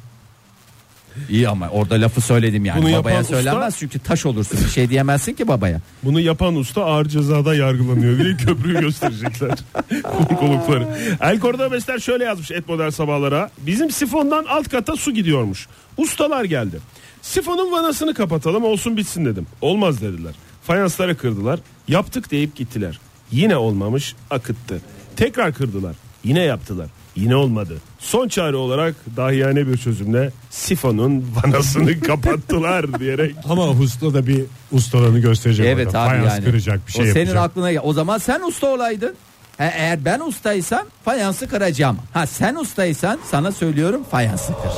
[1.31, 2.83] İyi ama orada lafı söyledim yani.
[2.83, 4.59] Bunu babaya yapan usta- söylenmez çünkü taş olursun.
[4.65, 5.81] Bir şey diyemezsin ki babaya.
[6.03, 8.19] Bunu yapan usta ağır cezada yargılanıyor.
[8.19, 9.51] Bir de köprüyü gösterecekler.
[10.03, 10.89] Korkulukları.
[11.21, 13.51] El Cordobesler şöyle yazmış et modern sabahlara.
[13.59, 15.67] Bizim sifondan alt kata su gidiyormuş.
[15.97, 16.79] Ustalar geldi.
[17.25, 19.47] Sifonun vanasını kapatalım olsun bitsin dedim.
[19.61, 20.35] Olmaz dediler.
[20.63, 21.61] Fayansları kırdılar.
[21.89, 23.01] Yaptık deyip gittiler.
[23.31, 24.81] Yine olmamış akıttı.
[25.17, 25.97] Tekrar kırdılar.
[26.25, 26.89] Yine yaptılar.
[27.17, 27.77] Yine olmadı.
[27.99, 35.19] Son çare olarak dahiyane bir çözümle sifonun vanasını kapattılar diyerek Ama usta da bir ustalığını
[35.19, 35.67] gösterecek.
[35.67, 36.01] Evet orada.
[36.01, 36.45] abi Fayans yani.
[36.45, 37.45] kıracak bir şey o senin yapacak.
[37.51, 37.81] aklına gel.
[37.85, 39.15] O zaman sen usta olaydın.
[39.59, 41.97] E, eğer ben ustaysam fayansı kıracağım.
[42.13, 44.71] Ha sen ustaysan sana söylüyorum fayansı kır.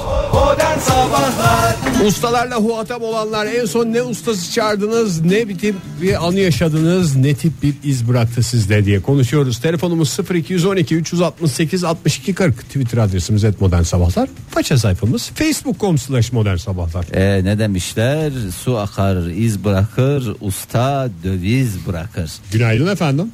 [2.06, 7.34] Ustalarla muhatap olanlar en son ne ustası çağırdınız ne bir tip bir anı yaşadınız ne
[7.34, 9.60] tip bir iz bıraktı sizde diye konuşuyoruz.
[9.60, 14.28] Telefonumuz 0212 368 62 40 Twitter adresimiz et modern sabahlar.
[14.50, 17.04] Faça sayfamız facebook.com slash modern sabahlar.
[17.14, 18.32] E, ne demişler?
[18.64, 22.30] Su akar, iz bırakır, usta döviz bırakır.
[22.52, 23.32] Günaydın efendim.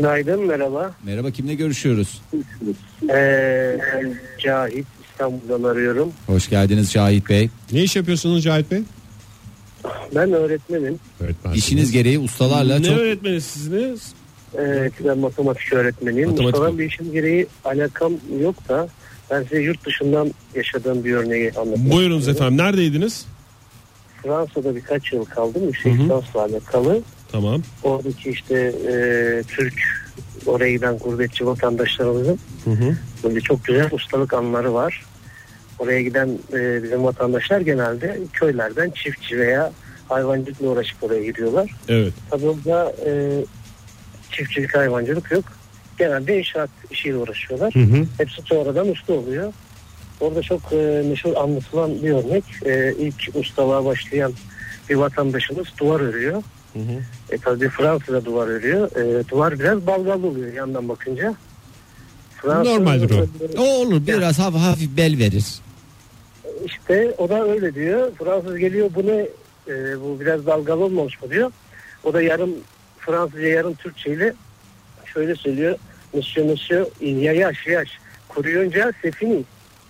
[0.00, 0.92] Günaydın merhaba.
[1.04, 2.22] Merhaba kimle görüşüyoruz?
[3.10, 3.78] Ee,
[4.38, 6.12] Cahit İstanbul'dan arıyorum.
[6.26, 7.50] Hoş geldiniz Cahit Bey.
[7.72, 8.82] Ne iş yapıyorsunuz Cahit Bey?
[10.14, 10.98] Ben öğretmenim.
[11.20, 11.64] Öğretmensiniz.
[11.64, 14.12] İşiniz gereği ustalarla ne çok öğretmeni siziniz?
[14.58, 16.28] Ee, ben matematik öğretmeniyim.
[16.30, 16.78] Matematik Ustadan mi?
[16.78, 18.88] bir işim gereği alakam yok da
[19.30, 21.90] ben size yurt dışından yaşadığım bir örneği anlatayım.
[21.90, 23.26] Buyurunuz efendim neredeydiniz?
[24.22, 25.62] Fransa'da birkaç yıl kaldım.
[25.66, 27.02] Yüksek lisansla alakalı.
[27.32, 27.62] Tamam.
[27.82, 28.54] Oradaki işte
[28.88, 28.94] e,
[29.48, 29.74] Türk
[30.46, 32.96] oraya giden gurbetçi vatandaşlarımızın Hı hı.
[33.24, 35.04] böyle çok güzel ustalık anları var.
[35.78, 39.72] Oraya giden e, bizim vatandaşlar genelde köylerden çiftçi veya
[40.08, 41.70] hayvancılıkla uğraşıp oraya gidiyorlar.
[41.88, 42.12] Evet.
[42.30, 43.10] Tabii orada e,
[44.30, 45.44] çiftçilik hayvancılık yok.
[45.98, 47.74] Genelde inşaat işiyle uğraşıyorlar.
[47.74, 48.06] Hı hı.
[48.18, 49.52] Hepsi sonradan usta oluyor.
[50.20, 52.44] Orada çok e, meşhur anlatılan bir örnek.
[52.64, 54.32] E, ilk ustalığa başlayan
[54.90, 56.42] bir vatandaşımız duvar örüyor.
[57.30, 58.96] E, tabii Fransa'da duvar örüyor.
[58.96, 61.34] E, duvar biraz balgalı oluyor yandan bakınca.
[62.44, 63.62] Normaldir o.
[63.62, 65.44] o olur biraz hafif hafif bel verir.
[66.64, 68.12] İşte o da öyle diyor.
[68.18, 69.28] Fransız geliyor bu ne?
[69.68, 71.52] E, bu biraz dalgalı olmamış mı diyor.
[72.04, 72.50] O da yarım
[72.98, 74.34] Fransızca yarım Türkçeyle
[75.04, 75.78] şöyle söylüyor.
[76.12, 77.88] Monsieur monsieur il y a yaş yaş.
[78.28, 79.44] Kuruyunca sefini.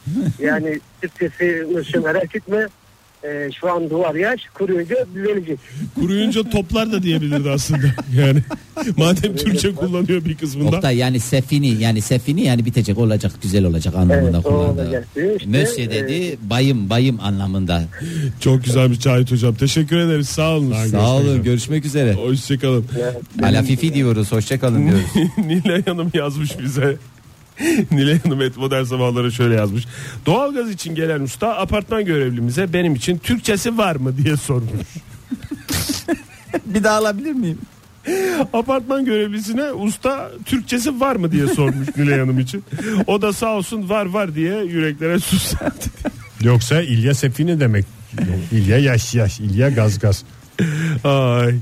[0.38, 2.68] Yani Türkçesi monsieur merak etme.
[3.26, 5.58] Ee, şu an duvar yaş kuruyunca düzelecek.
[5.94, 7.86] Kuruyunca toplar da diyebilirdi aslında.
[8.16, 8.42] Yani
[8.96, 10.76] madem Türkçe kullanıyor bir kısmında.
[10.76, 15.04] Oktay yani sefini yani sefini yani bitecek olacak güzel olacak anlamında Evet, kullandı.
[15.36, 17.84] İşte, Mösyö dedi e, bayım bayım anlamında.
[18.40, 19.54] Çok güzelmiş Cahit hocam.
[19.54, 20.28] Teşekkür ederiz.
[20.28, 20.74] Sağ olun.
[20.90, 22.12] Sağ olun görüşmek üzere.
[22.14, 22.84] Hoşçakalın.
[23.42, 25.04] Alafifi diyoruz hoşçakalın diyoruz.
[25.38, 26.96] Nilay Hanım yazmış bize.
[27.90, 29.84] Nilay Hanım et modern sabahlara şöyle yazmış.
[30.26, 34.70] Doğalgaz için gelen usta apartman görevlimize benim için Türkçesi var mı diye sormuş.
[36.66, 37.58] bir daha alabilir miyim?
[38.52, 42.64] Apartman görevlisine usta Türkçesi var mı diye sormuş Nilay Hanım için.
[43.06, 45.90] O da sağ olsun var var diye yüreklere su serpti.
[46.42, 47.84] Yoksa İlya Sefini demek.
[48.52, 50.24] İlya yaş yaş, İlya gaz gaz.
[51.04, 51.54] Ay.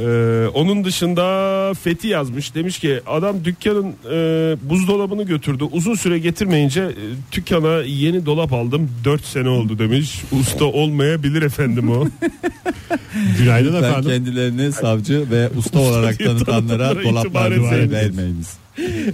[0.00, 2.54] Ee, onun dışında Fethi yazmış.
[2.54, 4.16] Demiş ki adam dükkanın e,
[4.62, 5.64] buzdolabını götürdü.
[5.72, 6.94] Uzun süre getirmeyince e,
[7.32, 8.90] dükkana yeni dolap aldım.
[9.04, 10.22] 4 sene oldu demiş.
[10.40, 12.04] Usta olmayabilir efendim o.
[13.38, 14.10] Günaydın Ben efendim.
[14.10, 17.50] kendilerini savcı ve usta olarak tanıtanlara dolaplar
[17.90, 18.56] vermeyiniz.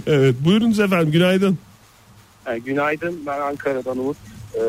[0.07, 1.57] evet buyurunuz efendim günaydın.
[2.47, 4.17] E, günaydın ben Ankara'dan Umut.
[4.55, 4.61] E,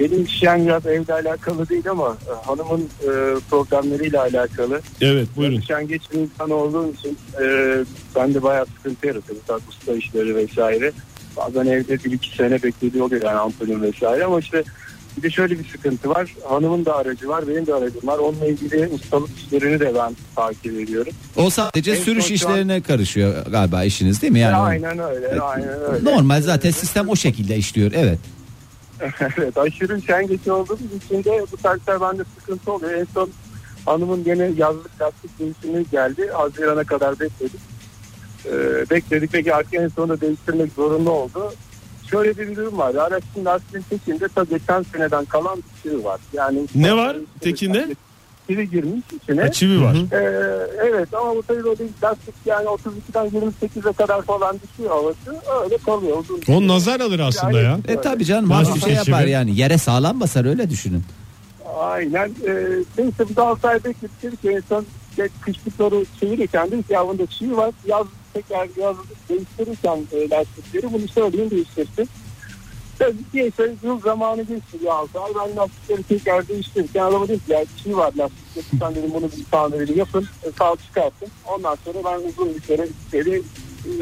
[0.00, 3.10] benim işim biraz evle alakalı değil ama e, hanımın e,
[3.50, 4.80] programlarıyla alakalı.
[5.00, 5.56] Evet buyurun.
[5.56, 7.44] Üşengeç bir insan olduğum için e,
[8.16, 9.38] ben de bayağı sıkıntı yaratıyor.
[9.40, 10.92] Mesela usta işleri vesaire.
[11.36, 14.64] Bazen evde bir iki sene beklediği oluyor yani ampulün vesaire ama işte
[15.16, 16.34] bir de şöyle bir sıkıntı var.
[16.48, 18.18] Hanımın da aracı var, benim de aracım var.
[18.18, 21.12] Onunla ilgili ustalık işlerini de ben takip ediyorum.
[21.36, 24.38] O sadece En sürüş şu an- işlerine karışıyor galiba işiniz değil mi?
[24.38, 26.04] Yani aynen öyle, aynen öyle.
[26.04, 27.92] normal zaten sistem o şekilde işliyor.
[27.94, 28.18] Evet.
[29.38, 32.92] evet aşırı üşengeç olduğumuz için de bu tarzda bende sıkıntı oluyor.
[32.92, 33.30] En son
[33.86, 36.30] hanımın gene yazlık lastik değişimi geldi.
[36.32, 37.60] Haziran'a kadar bekledik.
[38.46, 38.50] Ee,
[38.90, 41.52] bekledik peki artık en sonunda değiştirmek zorunda oldu.
[42.10, 42.94] Şöyle bir durum var.
[42.94, 46.20] Araçın lastiğin tekinde ta geçen seneden kalan bir şey var.
[46.32, 47.88] Yani Ne var tekinde?
[48.48, 49.42] Çivi girmiş içine.
[49.42, 49.96] Ha, çivi var.
[50.12, 55.40] Ee, evet ama bu tabii böyle lastik yani 32'den 28'e kadar falan düşüyor havası.
[55.64, 56.16] Öyle kalıyor.
[56.18, 57.78] Uzun O nazar alır aslında ya.
[57.88, 61.02] E tabi canım hafif şey yapar yani yere sağlam basar öyle düşünün.
[61.78, 62.30] Aynen.
[62.46, 62.66] Ee,
[62.98, 67.26] neyse bu da 6 ay bekledik ki en son işte kışlıkları çevirirken dedik ya bunda
[67.26, 67.70] çivi var.
[67.86, 68.96] Yaz tekrar yaz
[69.28, 72.08] değiştirirken e, lastikleri bunu söyleyeyim değiştirsin.
[72.98, 75.32] Tabii neyse yıl zamanı geçti bir 6 ay.
[75.34, 78.76] Ben lastikleri tekrar değiştirirken adama dedim ki ya çivi var lastikte.
[78.78, 80.26] Sen dedim bunu bir tamirini yapın.
[80.44, 81.28] E, sağ çıkartın.
[81.46, 83.42] Ondan sonra ben uzun bir süre seri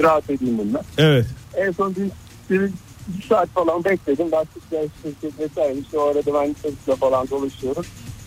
[0.02, 0.82] rahat edeyim bununla.
[0.98, 1.26] Evet.
[1.56, 2.10] En son bir,
[2.50, 2.60] bir,
[3.08, 4.32] bir saat falan bekledim.
[4.32, 5.78] Lastik değiştirecek vesaire.
[5.78, 7.84] İşte o arada ben çocukla falan dolaşıyorum.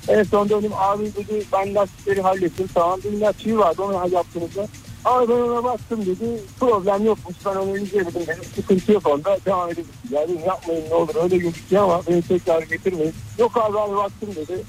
[0.08, 2.68] En son dönüm abi dedi ben lastikleri hallettim.
[2.74, 4.66] Tamam dedim ya çivi vardı onu yaptınız mı?
[5.06, 6.42] Abi ben ona baktım dedi.
[6.60, 7.36] Problem yokmuş.
[7.46, 8.22] Ben onu inceledim.
[8.28, 9.38] Dedim sıkıntı yok onda.
[9.46, 9.88] Devam edelim.
[10.12, 11.16] Yani yapmayın ne olur.
[11.24, 13.14] Öyle gözüküyor ama beni tekrar getirmeyin.
[13.40, 14.64] Yok abi abi baktım dedi.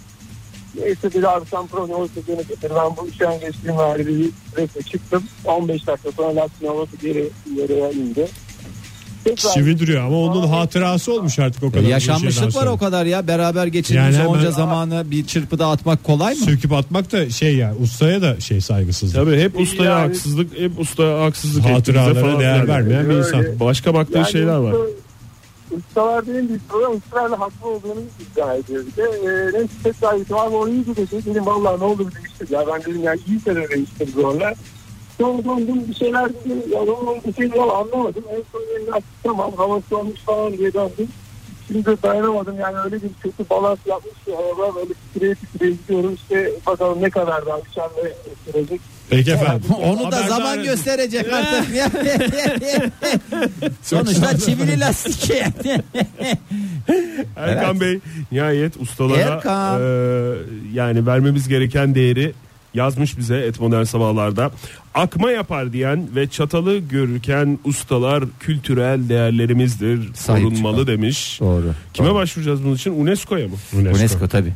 [0.74, 2.72] Neyse bir abi sen problem olursa gene getir.
[2.76, 5.24] Ben bu işten geçtiğim hali bir resme çıktım.
[5.44, 8.28] 15 dakika sonra lastiğin havası geri yere indi.
[9.26, 11.80] Tekrar Çivi duruyor ama onun hatırası olmuş artık o kadar.
[11.80, 16.34] uzun Yaşanmışlık var o kadar ya beraber geçirdiğiniz Yani onca zamanı bir çırpıda atmak kolay
[16.34, 16.44] mı?
[16.44, 19.16] Söküp atmak da şey ya ustaya da şey saygısızlık.
[19.24, 22.68] Tabii hep ustaya Yani- haksızlık, hep ustaya haksızlık Hatıralara falan değer filan.
[22.78, 23.18] vermeyen bir Öyle.
[23.26, 23.44] insan.
[23.60, 24.72] Başka baktığı Yani şeyler var.
[24.72, 25.06] usta-
[25.76, 28.00] Ustalar benim bir program ısrarla haklı olduğunu
[28.32, 28.84] iddia ediyor.
[28.86, 31.24] Bir de e, neyse tekrar gittim abi o iyiydi dedi.
[31.26, 32.64] Dedim vallahi ne olur değiştir ya.
[32.74, 34.54] Ben dedim yani iyi sene değiştir zorla.
[35.20, 36.74] Döndüm bir şeyler dedi.
[36.74, 38.24] Ya onun bir şey yok anlamadım.
[38.30, 41.08] En son yerine açtım tamam havası olmuş falan diye döndüm.
[41.68, 46.50] Şimdi dayanamadım yani öyle bir kötü balans yapmış ki araba böyle titreye titreye gidiyorum işte
[46.66, 48.08] bakalım ne kadar daha dışarıda
[48.44, 48.80] sürecek.
[49.10, 49.70] Peki efendim.
[49.82, 50.64] Onu da Haberdar zaman edin.
[50.64, 51.64] gösterecek artık.
[53.82, 55.32] Sonuçta çivili lastik.
[57.36, 57.98] Erkan Bey
[58.32, 59.80] nihayet ustalara Erkan.
[59.80, 59.84] e,
[60.72, 62.32] yani vermemiz gereken değeri
[62.76, 64.50] yazmış bize et modern sabahlarda.
[64.94, 70.14] Akma yapar diyen ve çatalı görürken ustalar kültürel değerlerimizdir.
[70.14, 71.40] Sahip korunmalı demiş.
[71.40, 71.72] Doğru.
[71.94, 73.00] Kime başvuracağız bunun için?
[73.00, 73.54] UNESCO'ya mı?
[73.72, 73.98] UNESCO.
[73.98, 74.52] UNESCO tabi.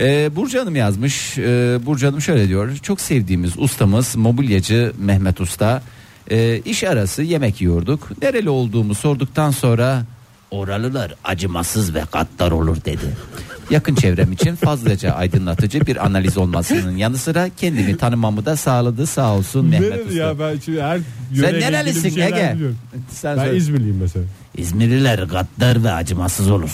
[0.00, 1.38] Ee, Burcu Hanım yazmış.
[1.38, 2.76] Ee, Burcu Hanım şöyle diyor.
[2.76, 5.82] Çok sevdiğimiz ustamız mobilyacı Mehmet Usta.
[6.30, 8.22] Ee, iş arası yemek yiyorduk.
[8.22, 10.02] Nereli olduğumu sorduktan sonra
[10.50, 13.06] oralılar acımasız ve gaddar olur dedi.
[13.70, 19.34] Yakın çevrem için fazlaca aydınlatıcı bir analiz olmasının yanı sıra kendimi tanımamı da sağladı sağ
[19.34, 20.18] olsun Mehmet Usta.
[20.18, 21.00] ya ben şimdi her
[21.34, 22.56] Sen nerelisin Ege?
[23.10, 23.56] Sen Ben söyle.
[23.56, 24.24] İzmirliyim mesela.
[24.56, 26.70] İzmirliler gaddar ve acımasız olur.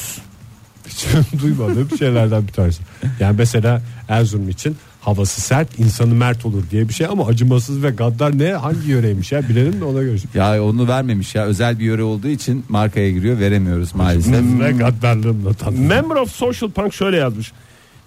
[0.88, 1.06] Hiç
[1.42, 2.82] duymadığım şeylerden bir tanesi.
[3.20, 7.90] Yani mesela Erzurum için havası sert insanı mert olur diye bir şey ama acımasız ve
[7.90, 10.16] gaddar ne hangi yöreymiş ya bilelim de ona göre.
[10.34, 14.60] Ya onu vermemiş ya özel bir yöre olduğu için markaya giriyor veremiyoruz maalesef.
[14.60, 15.86] Ve gaddarlığımla tanıdım.
[15.86, 17.52] Member of Social Punk şöyle yazmış.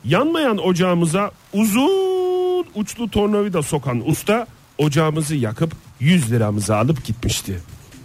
[0.05, 7.59] Yanmayan ocağımıza uzun uçlu tornavida sokan usta ocağımızı yakıp 100 liramızı alıp gitmişti.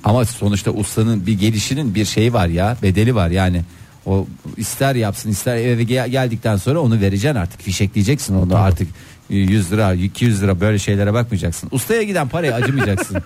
[0.04, 3.62] Ama sonuçta ustanın bir gelişinin bir şeyi var ya bedeli var yani.
[4.08, 8.88] O ister yapsın ister eve gel- geldikten sonra onu vereceksin artık fişekleyeceksin onu artık
[9.28, 11.68] 100 lira 200 lira böyle şeylere bakmayacaksın.
[11.72, 13.16] Ustaya giden paraya acımayacaksın.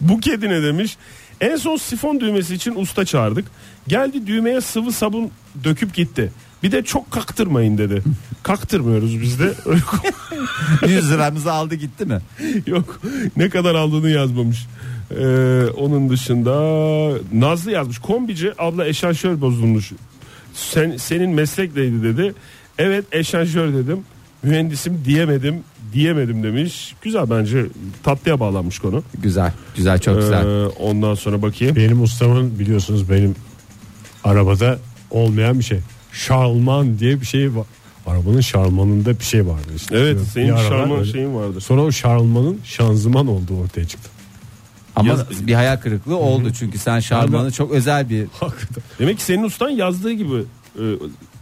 [0.00, 0.96] Bu kedi ne demiş?
[1.40, 3.44] En son sifon düğmesi için usta çağırdık.
[3.88, 5.30] Geldi düğmeye sıvı sabun
[5.64, 6.32] döküp gitti.
[6.62, 8.02] Bir de çok kaktırmayın dedi.
[8.42, 9.52] Kaktırmıyoruz biz de.
[10.88, 12.18] 100 liramızı aldı gitti mi?
[12.66, 13.00] Yok
[13.36, 14.66] ne kadar aldığını yazmamış.
[15.18, 16.52] Ee, onun dışında
[17.32, 17.98] Nazlı yazmış.
[17.98, 19.92] Kombici abla eşanjör bozulmuş.
[20.54, 22.34] Sen, senin meslek neydi dedi.
[22.78, 23.98] Evet eşanjör dedim.
[24.42, 25.60] Mühendisim diyemedim
[25.92, 26.94] diyemedim demiş.
[27.02, 27.66] Güzel bence
[28.02, 29.02] tatlıya bağlanmış konu.
[29.22, 30.46] Güzel güzel çok güzel.
[30.46, 31.76] Ee, ondan sonra bakayım.
[31.76, 33.34] Benim ustamın biliyorsunuz benim
[34.24, 34.78] arabada
[35.10, 35.78] olmayan bir şey.
[36.12, 37.66] Şarlman diye bir şey var.
[38.06, 39.96] Arabanın şarlmanında bir şey vardı işte.
[39.96, 41.12] Evet senin şarman öyle.
[41.12, 41.60] şeyin vardır.
[41.60, 44.10] Sonra o şarlmanın şanzıman olduğu ortaya çıktı.
[44.96, 48.82] Ama yaz- bir hayal kırıklığı oldu çünkü sen Şarman'ı çok özel bir Hakikaten.
[48.98, 50.34] Demek ki senin ustan yazdığı gibi
[50.78, 50.84] e,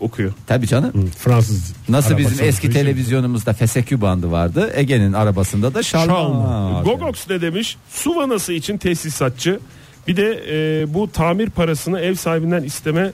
[0.00, 0.32] okuyor.
[0.46, 1.11] tabii canım.
[1.18, 1.72] Fransız.
[1.88, 2.78] Nasıl bizim eski için.
[2.78, 4.70] televizyonumuzda FSQ bandı vardı.
[4.74, 6.44] Ege'nin arabasında da Şarman.
[6.44, 6.88] Vardı.
[6.90, 7.76] Gogox ne demiş?
[7.90, 9.61] Su vanası için tesisatçı.
[10.08, 10.44] Bir de
[10.82, 13.12] e, bu tamir parasını ev sahibinden isteme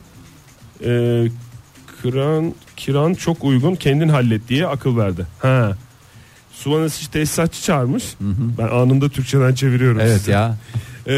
[0.84, 1.22] e,
[2.02, 5.26] kıran kiran çok uygun kendin hallet diye akıl verdi.
[5.38, 5.72] Ha.
[6.54, 8.04] Su vanası için tesisatçı çağırmış.
[8.58, 10.00] Ben anında Türkçeden çeviriyorum.
[10.00, 10.32] Evet size.
[10.32, 10.56] ya.
[11.08, 11.12] E,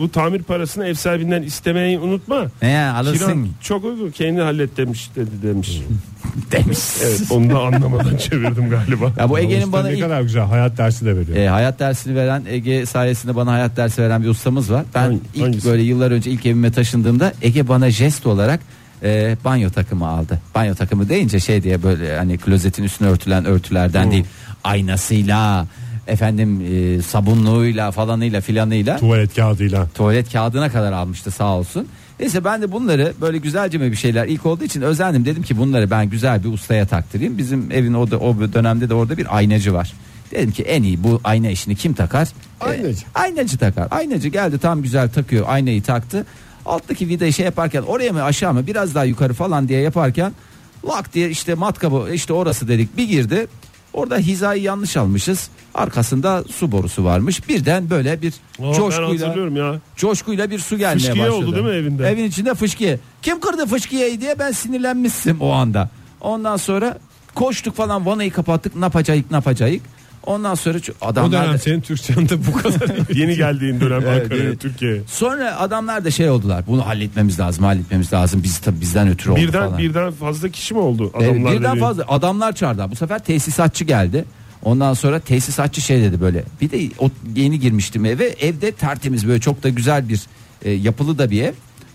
[0.00, 2.46] bu tamir parasını ev sahibinden istemeyi unutma.
[2.62, 5.80] Ne ya alırsın Kiran çok uygun kendin hallet demiş dedi demiş.
[6.52, 6.78] demiş.
[7.02, 9.12] Evet onu da anlamadan çevirdim galiba.
[9.18, 11.36] Ya bu Ege'nin bana ne ilk kadar güzel hayat dersi de veriyor.
[11.36, 14.84] e, hayat dersini veren Ege sayesinde bana hayat dersi veren bir ustamız var.
[14.94, 15.68] Ben Hangi- ilk hangisi?
[15.68, 18.60] böyle yıllar önce ilk evime taşındığımda Ege bana jest olarak
[19.04, 20.38] e, banyo takımı aldı.
[20.54, 24.24] Banyo takımı deyince şey diye böyle hani klozetin üstüne örtülen örtülerden değil.
[24.64, 25.66] Aynasıyla
[26.06, 29.86] efendim e, sabunluğuyla falanıyla filanıyla Tuvalet kağıdıyla.
[29.94, 31.86] tuvalet kağıdına kadar almıştı sağ olsun.
[32.20, 35.24] Neyse ben de bunları böyle güzelce mi bir şeyler ilk olduğu için özendim.
[35.24, 37.38] Dedim ki bunları ben güzel bir ustaya taktırayım.
[37.38, 39.92] Bizim evin o, da, o dönemde de orada bir aynacı var.
[40.30, 42.28] Dedim ki en iyi bu ayna işini kim takar?
[42.60, 43.00] Aynacı.
[43.00, 43.88] E, aynacı takar.
[43.90, 46.26] Aynacı geldi tam güzel takıyor aynayı taktı.
[46.66, 50.32] Alttaki vidayı şey yaparken oraya mı aşağı mı biraz daha yukarı falan diye yaparken
[50.88, 53.46] lak diye işte matkabı işte orası dedik bir girdi.
[53.92, 55.48] Orada hizayı yanlış almışız.
[55.74, 57.48] Arkasında su borusu varmış.
[57.48, 59.80] Birden böyle bir Aa, coşkuyla ya.
[59.96, 61.36] coşkuyla bir su gelmeye Fışkiye başladı.
[61.46, 62.08] oldu değil mi evinde?
[62.08, 62.98] Evin içinde fışkiye.
[63.22, 65.90] Kim kırdı fışkiyeyi diye ben sinirlenmiştim o anda.
[66.20, 66.98] Ondan sonra
[67.34, 69.20] koştuk falan vanayı kapattık ne yapacağız.
[70.26, 72.90] Ondan sonra şu O adamlar dönem da- senin Türkçen de bu kadar.
[73.14, 74.60] Yeni geldiğin dönem Evet, Ankara'ya evet.
[74.60, 75.00] Türkiye'ye.
[75.06, 76.64] sonra adamlar da şey oldular.
[76.66, 78.42] Bunu halletmemiz lazım, halletmemiz lazım.
[78.42, 79.78] Biz tabii bizden ötürü oldu Birden falan.
[79.78, 81.34] birden fazla kişi mi oldu adamlar?
[81.52, 81.84] birden dediğin?
[81.84, 82.86] fazla adamlar çağırdı.
[82.90, 84.24] Bu sefer tesisatçı geldi.
[84.64, 86.44] Ondan sonra tesisatçı şey dedi böyle.
[86.60, 88.24] Bir de o yeni girmiştim eve.
[88.28, 90.20] Evde tertemiz böyle çok da güzel bir
[90.64, 91.52] e, yapılı da bir ev.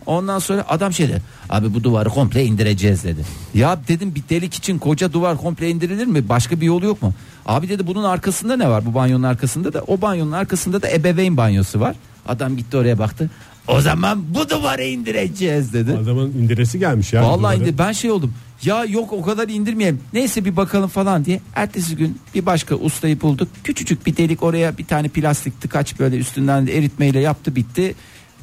[0.08, 1.22] Ondan sonra adam şey dedi.
[1.50, 3.22] Abi bu duvarı komple indireceğiz dedi.
[3.54, 6.30] Ya dedim bir delik için koca duvar komple indirilir mi?
[6.30, 7.14] Başka bir yolu yok mu?
[7.46, 8.86] Abi dedi bunun arkasında ne var?
[8.86, 11.96] Bu banyonun arkasında da o banyonun arkasında da ebeveyn banyosu var.
[12.28, 13.30] Adam gitti oraya baktı.
[13.68, 15.94] O zaman bu duvarı indireceğiz dedi.
[16.04, 17.24] Adamın indiresi gelmiş ya.
[17.24, 17.70] Vallahi duvarı.
[17.70, 18.34] indi- ben şey oldum.
[18.64, 20.00] Ya yok o kadar indirmeyelim.
[20.14, 21.42] Neyse bir bakalım falan diye.
[21.56, 23.48] Ertesi gün bir başka ustayı bulduk.
[23.64, 27.96] Küçücük bir delik oraya bir tane plastik tıkaç böyle üstünden de eritmeyle yaptı bitti.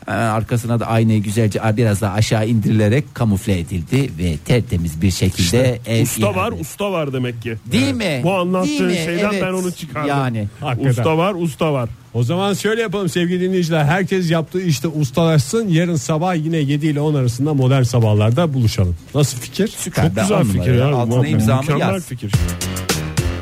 [0.08, 5.78] Ee, arkasına da aynayı güzelce biraz daha aşağı indirilerek kamufle edildi ve tertemiz bir şekilde
[5.86, 7.56] ev Usta var iade- usta var demek ki.
[7.72, 8.20] Değil mi?
[8.24, 9.04] Bu anlattığın Değil mi?
[9.04, 9.42] şeyden Evet.
[9.42, 10.08] ben onu çıkardım.
[10.08, 10.90] Yani Hakikaten.
[10.90, 11.88] Usta var usta var.
[12.14, 13.84] O zaman şöyle yapalım sevgili dinleyiciler.
[13.84, 15.68] Herkes yaptığı işte ustalaşsın.
[15.68, 18.96] Yarın sabah yine 7 ile 10 arasında modern sabahlarda buluşalım.
[19.14, 19.68] Nasıl fikir?
[19.78, 20.04] süper.
[20.06, 20.94] Çok Ben güzel fikir ya.
[20.94, 22.04] Altına imzamı yaz.
[22.06, 22.32] fikir.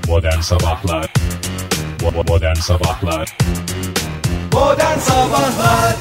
[0.08, 1.12] Modern Sabahlar
[2.26, 3.36] Modern Sabahlar
[4.52, 5.96] Modern Sabahlar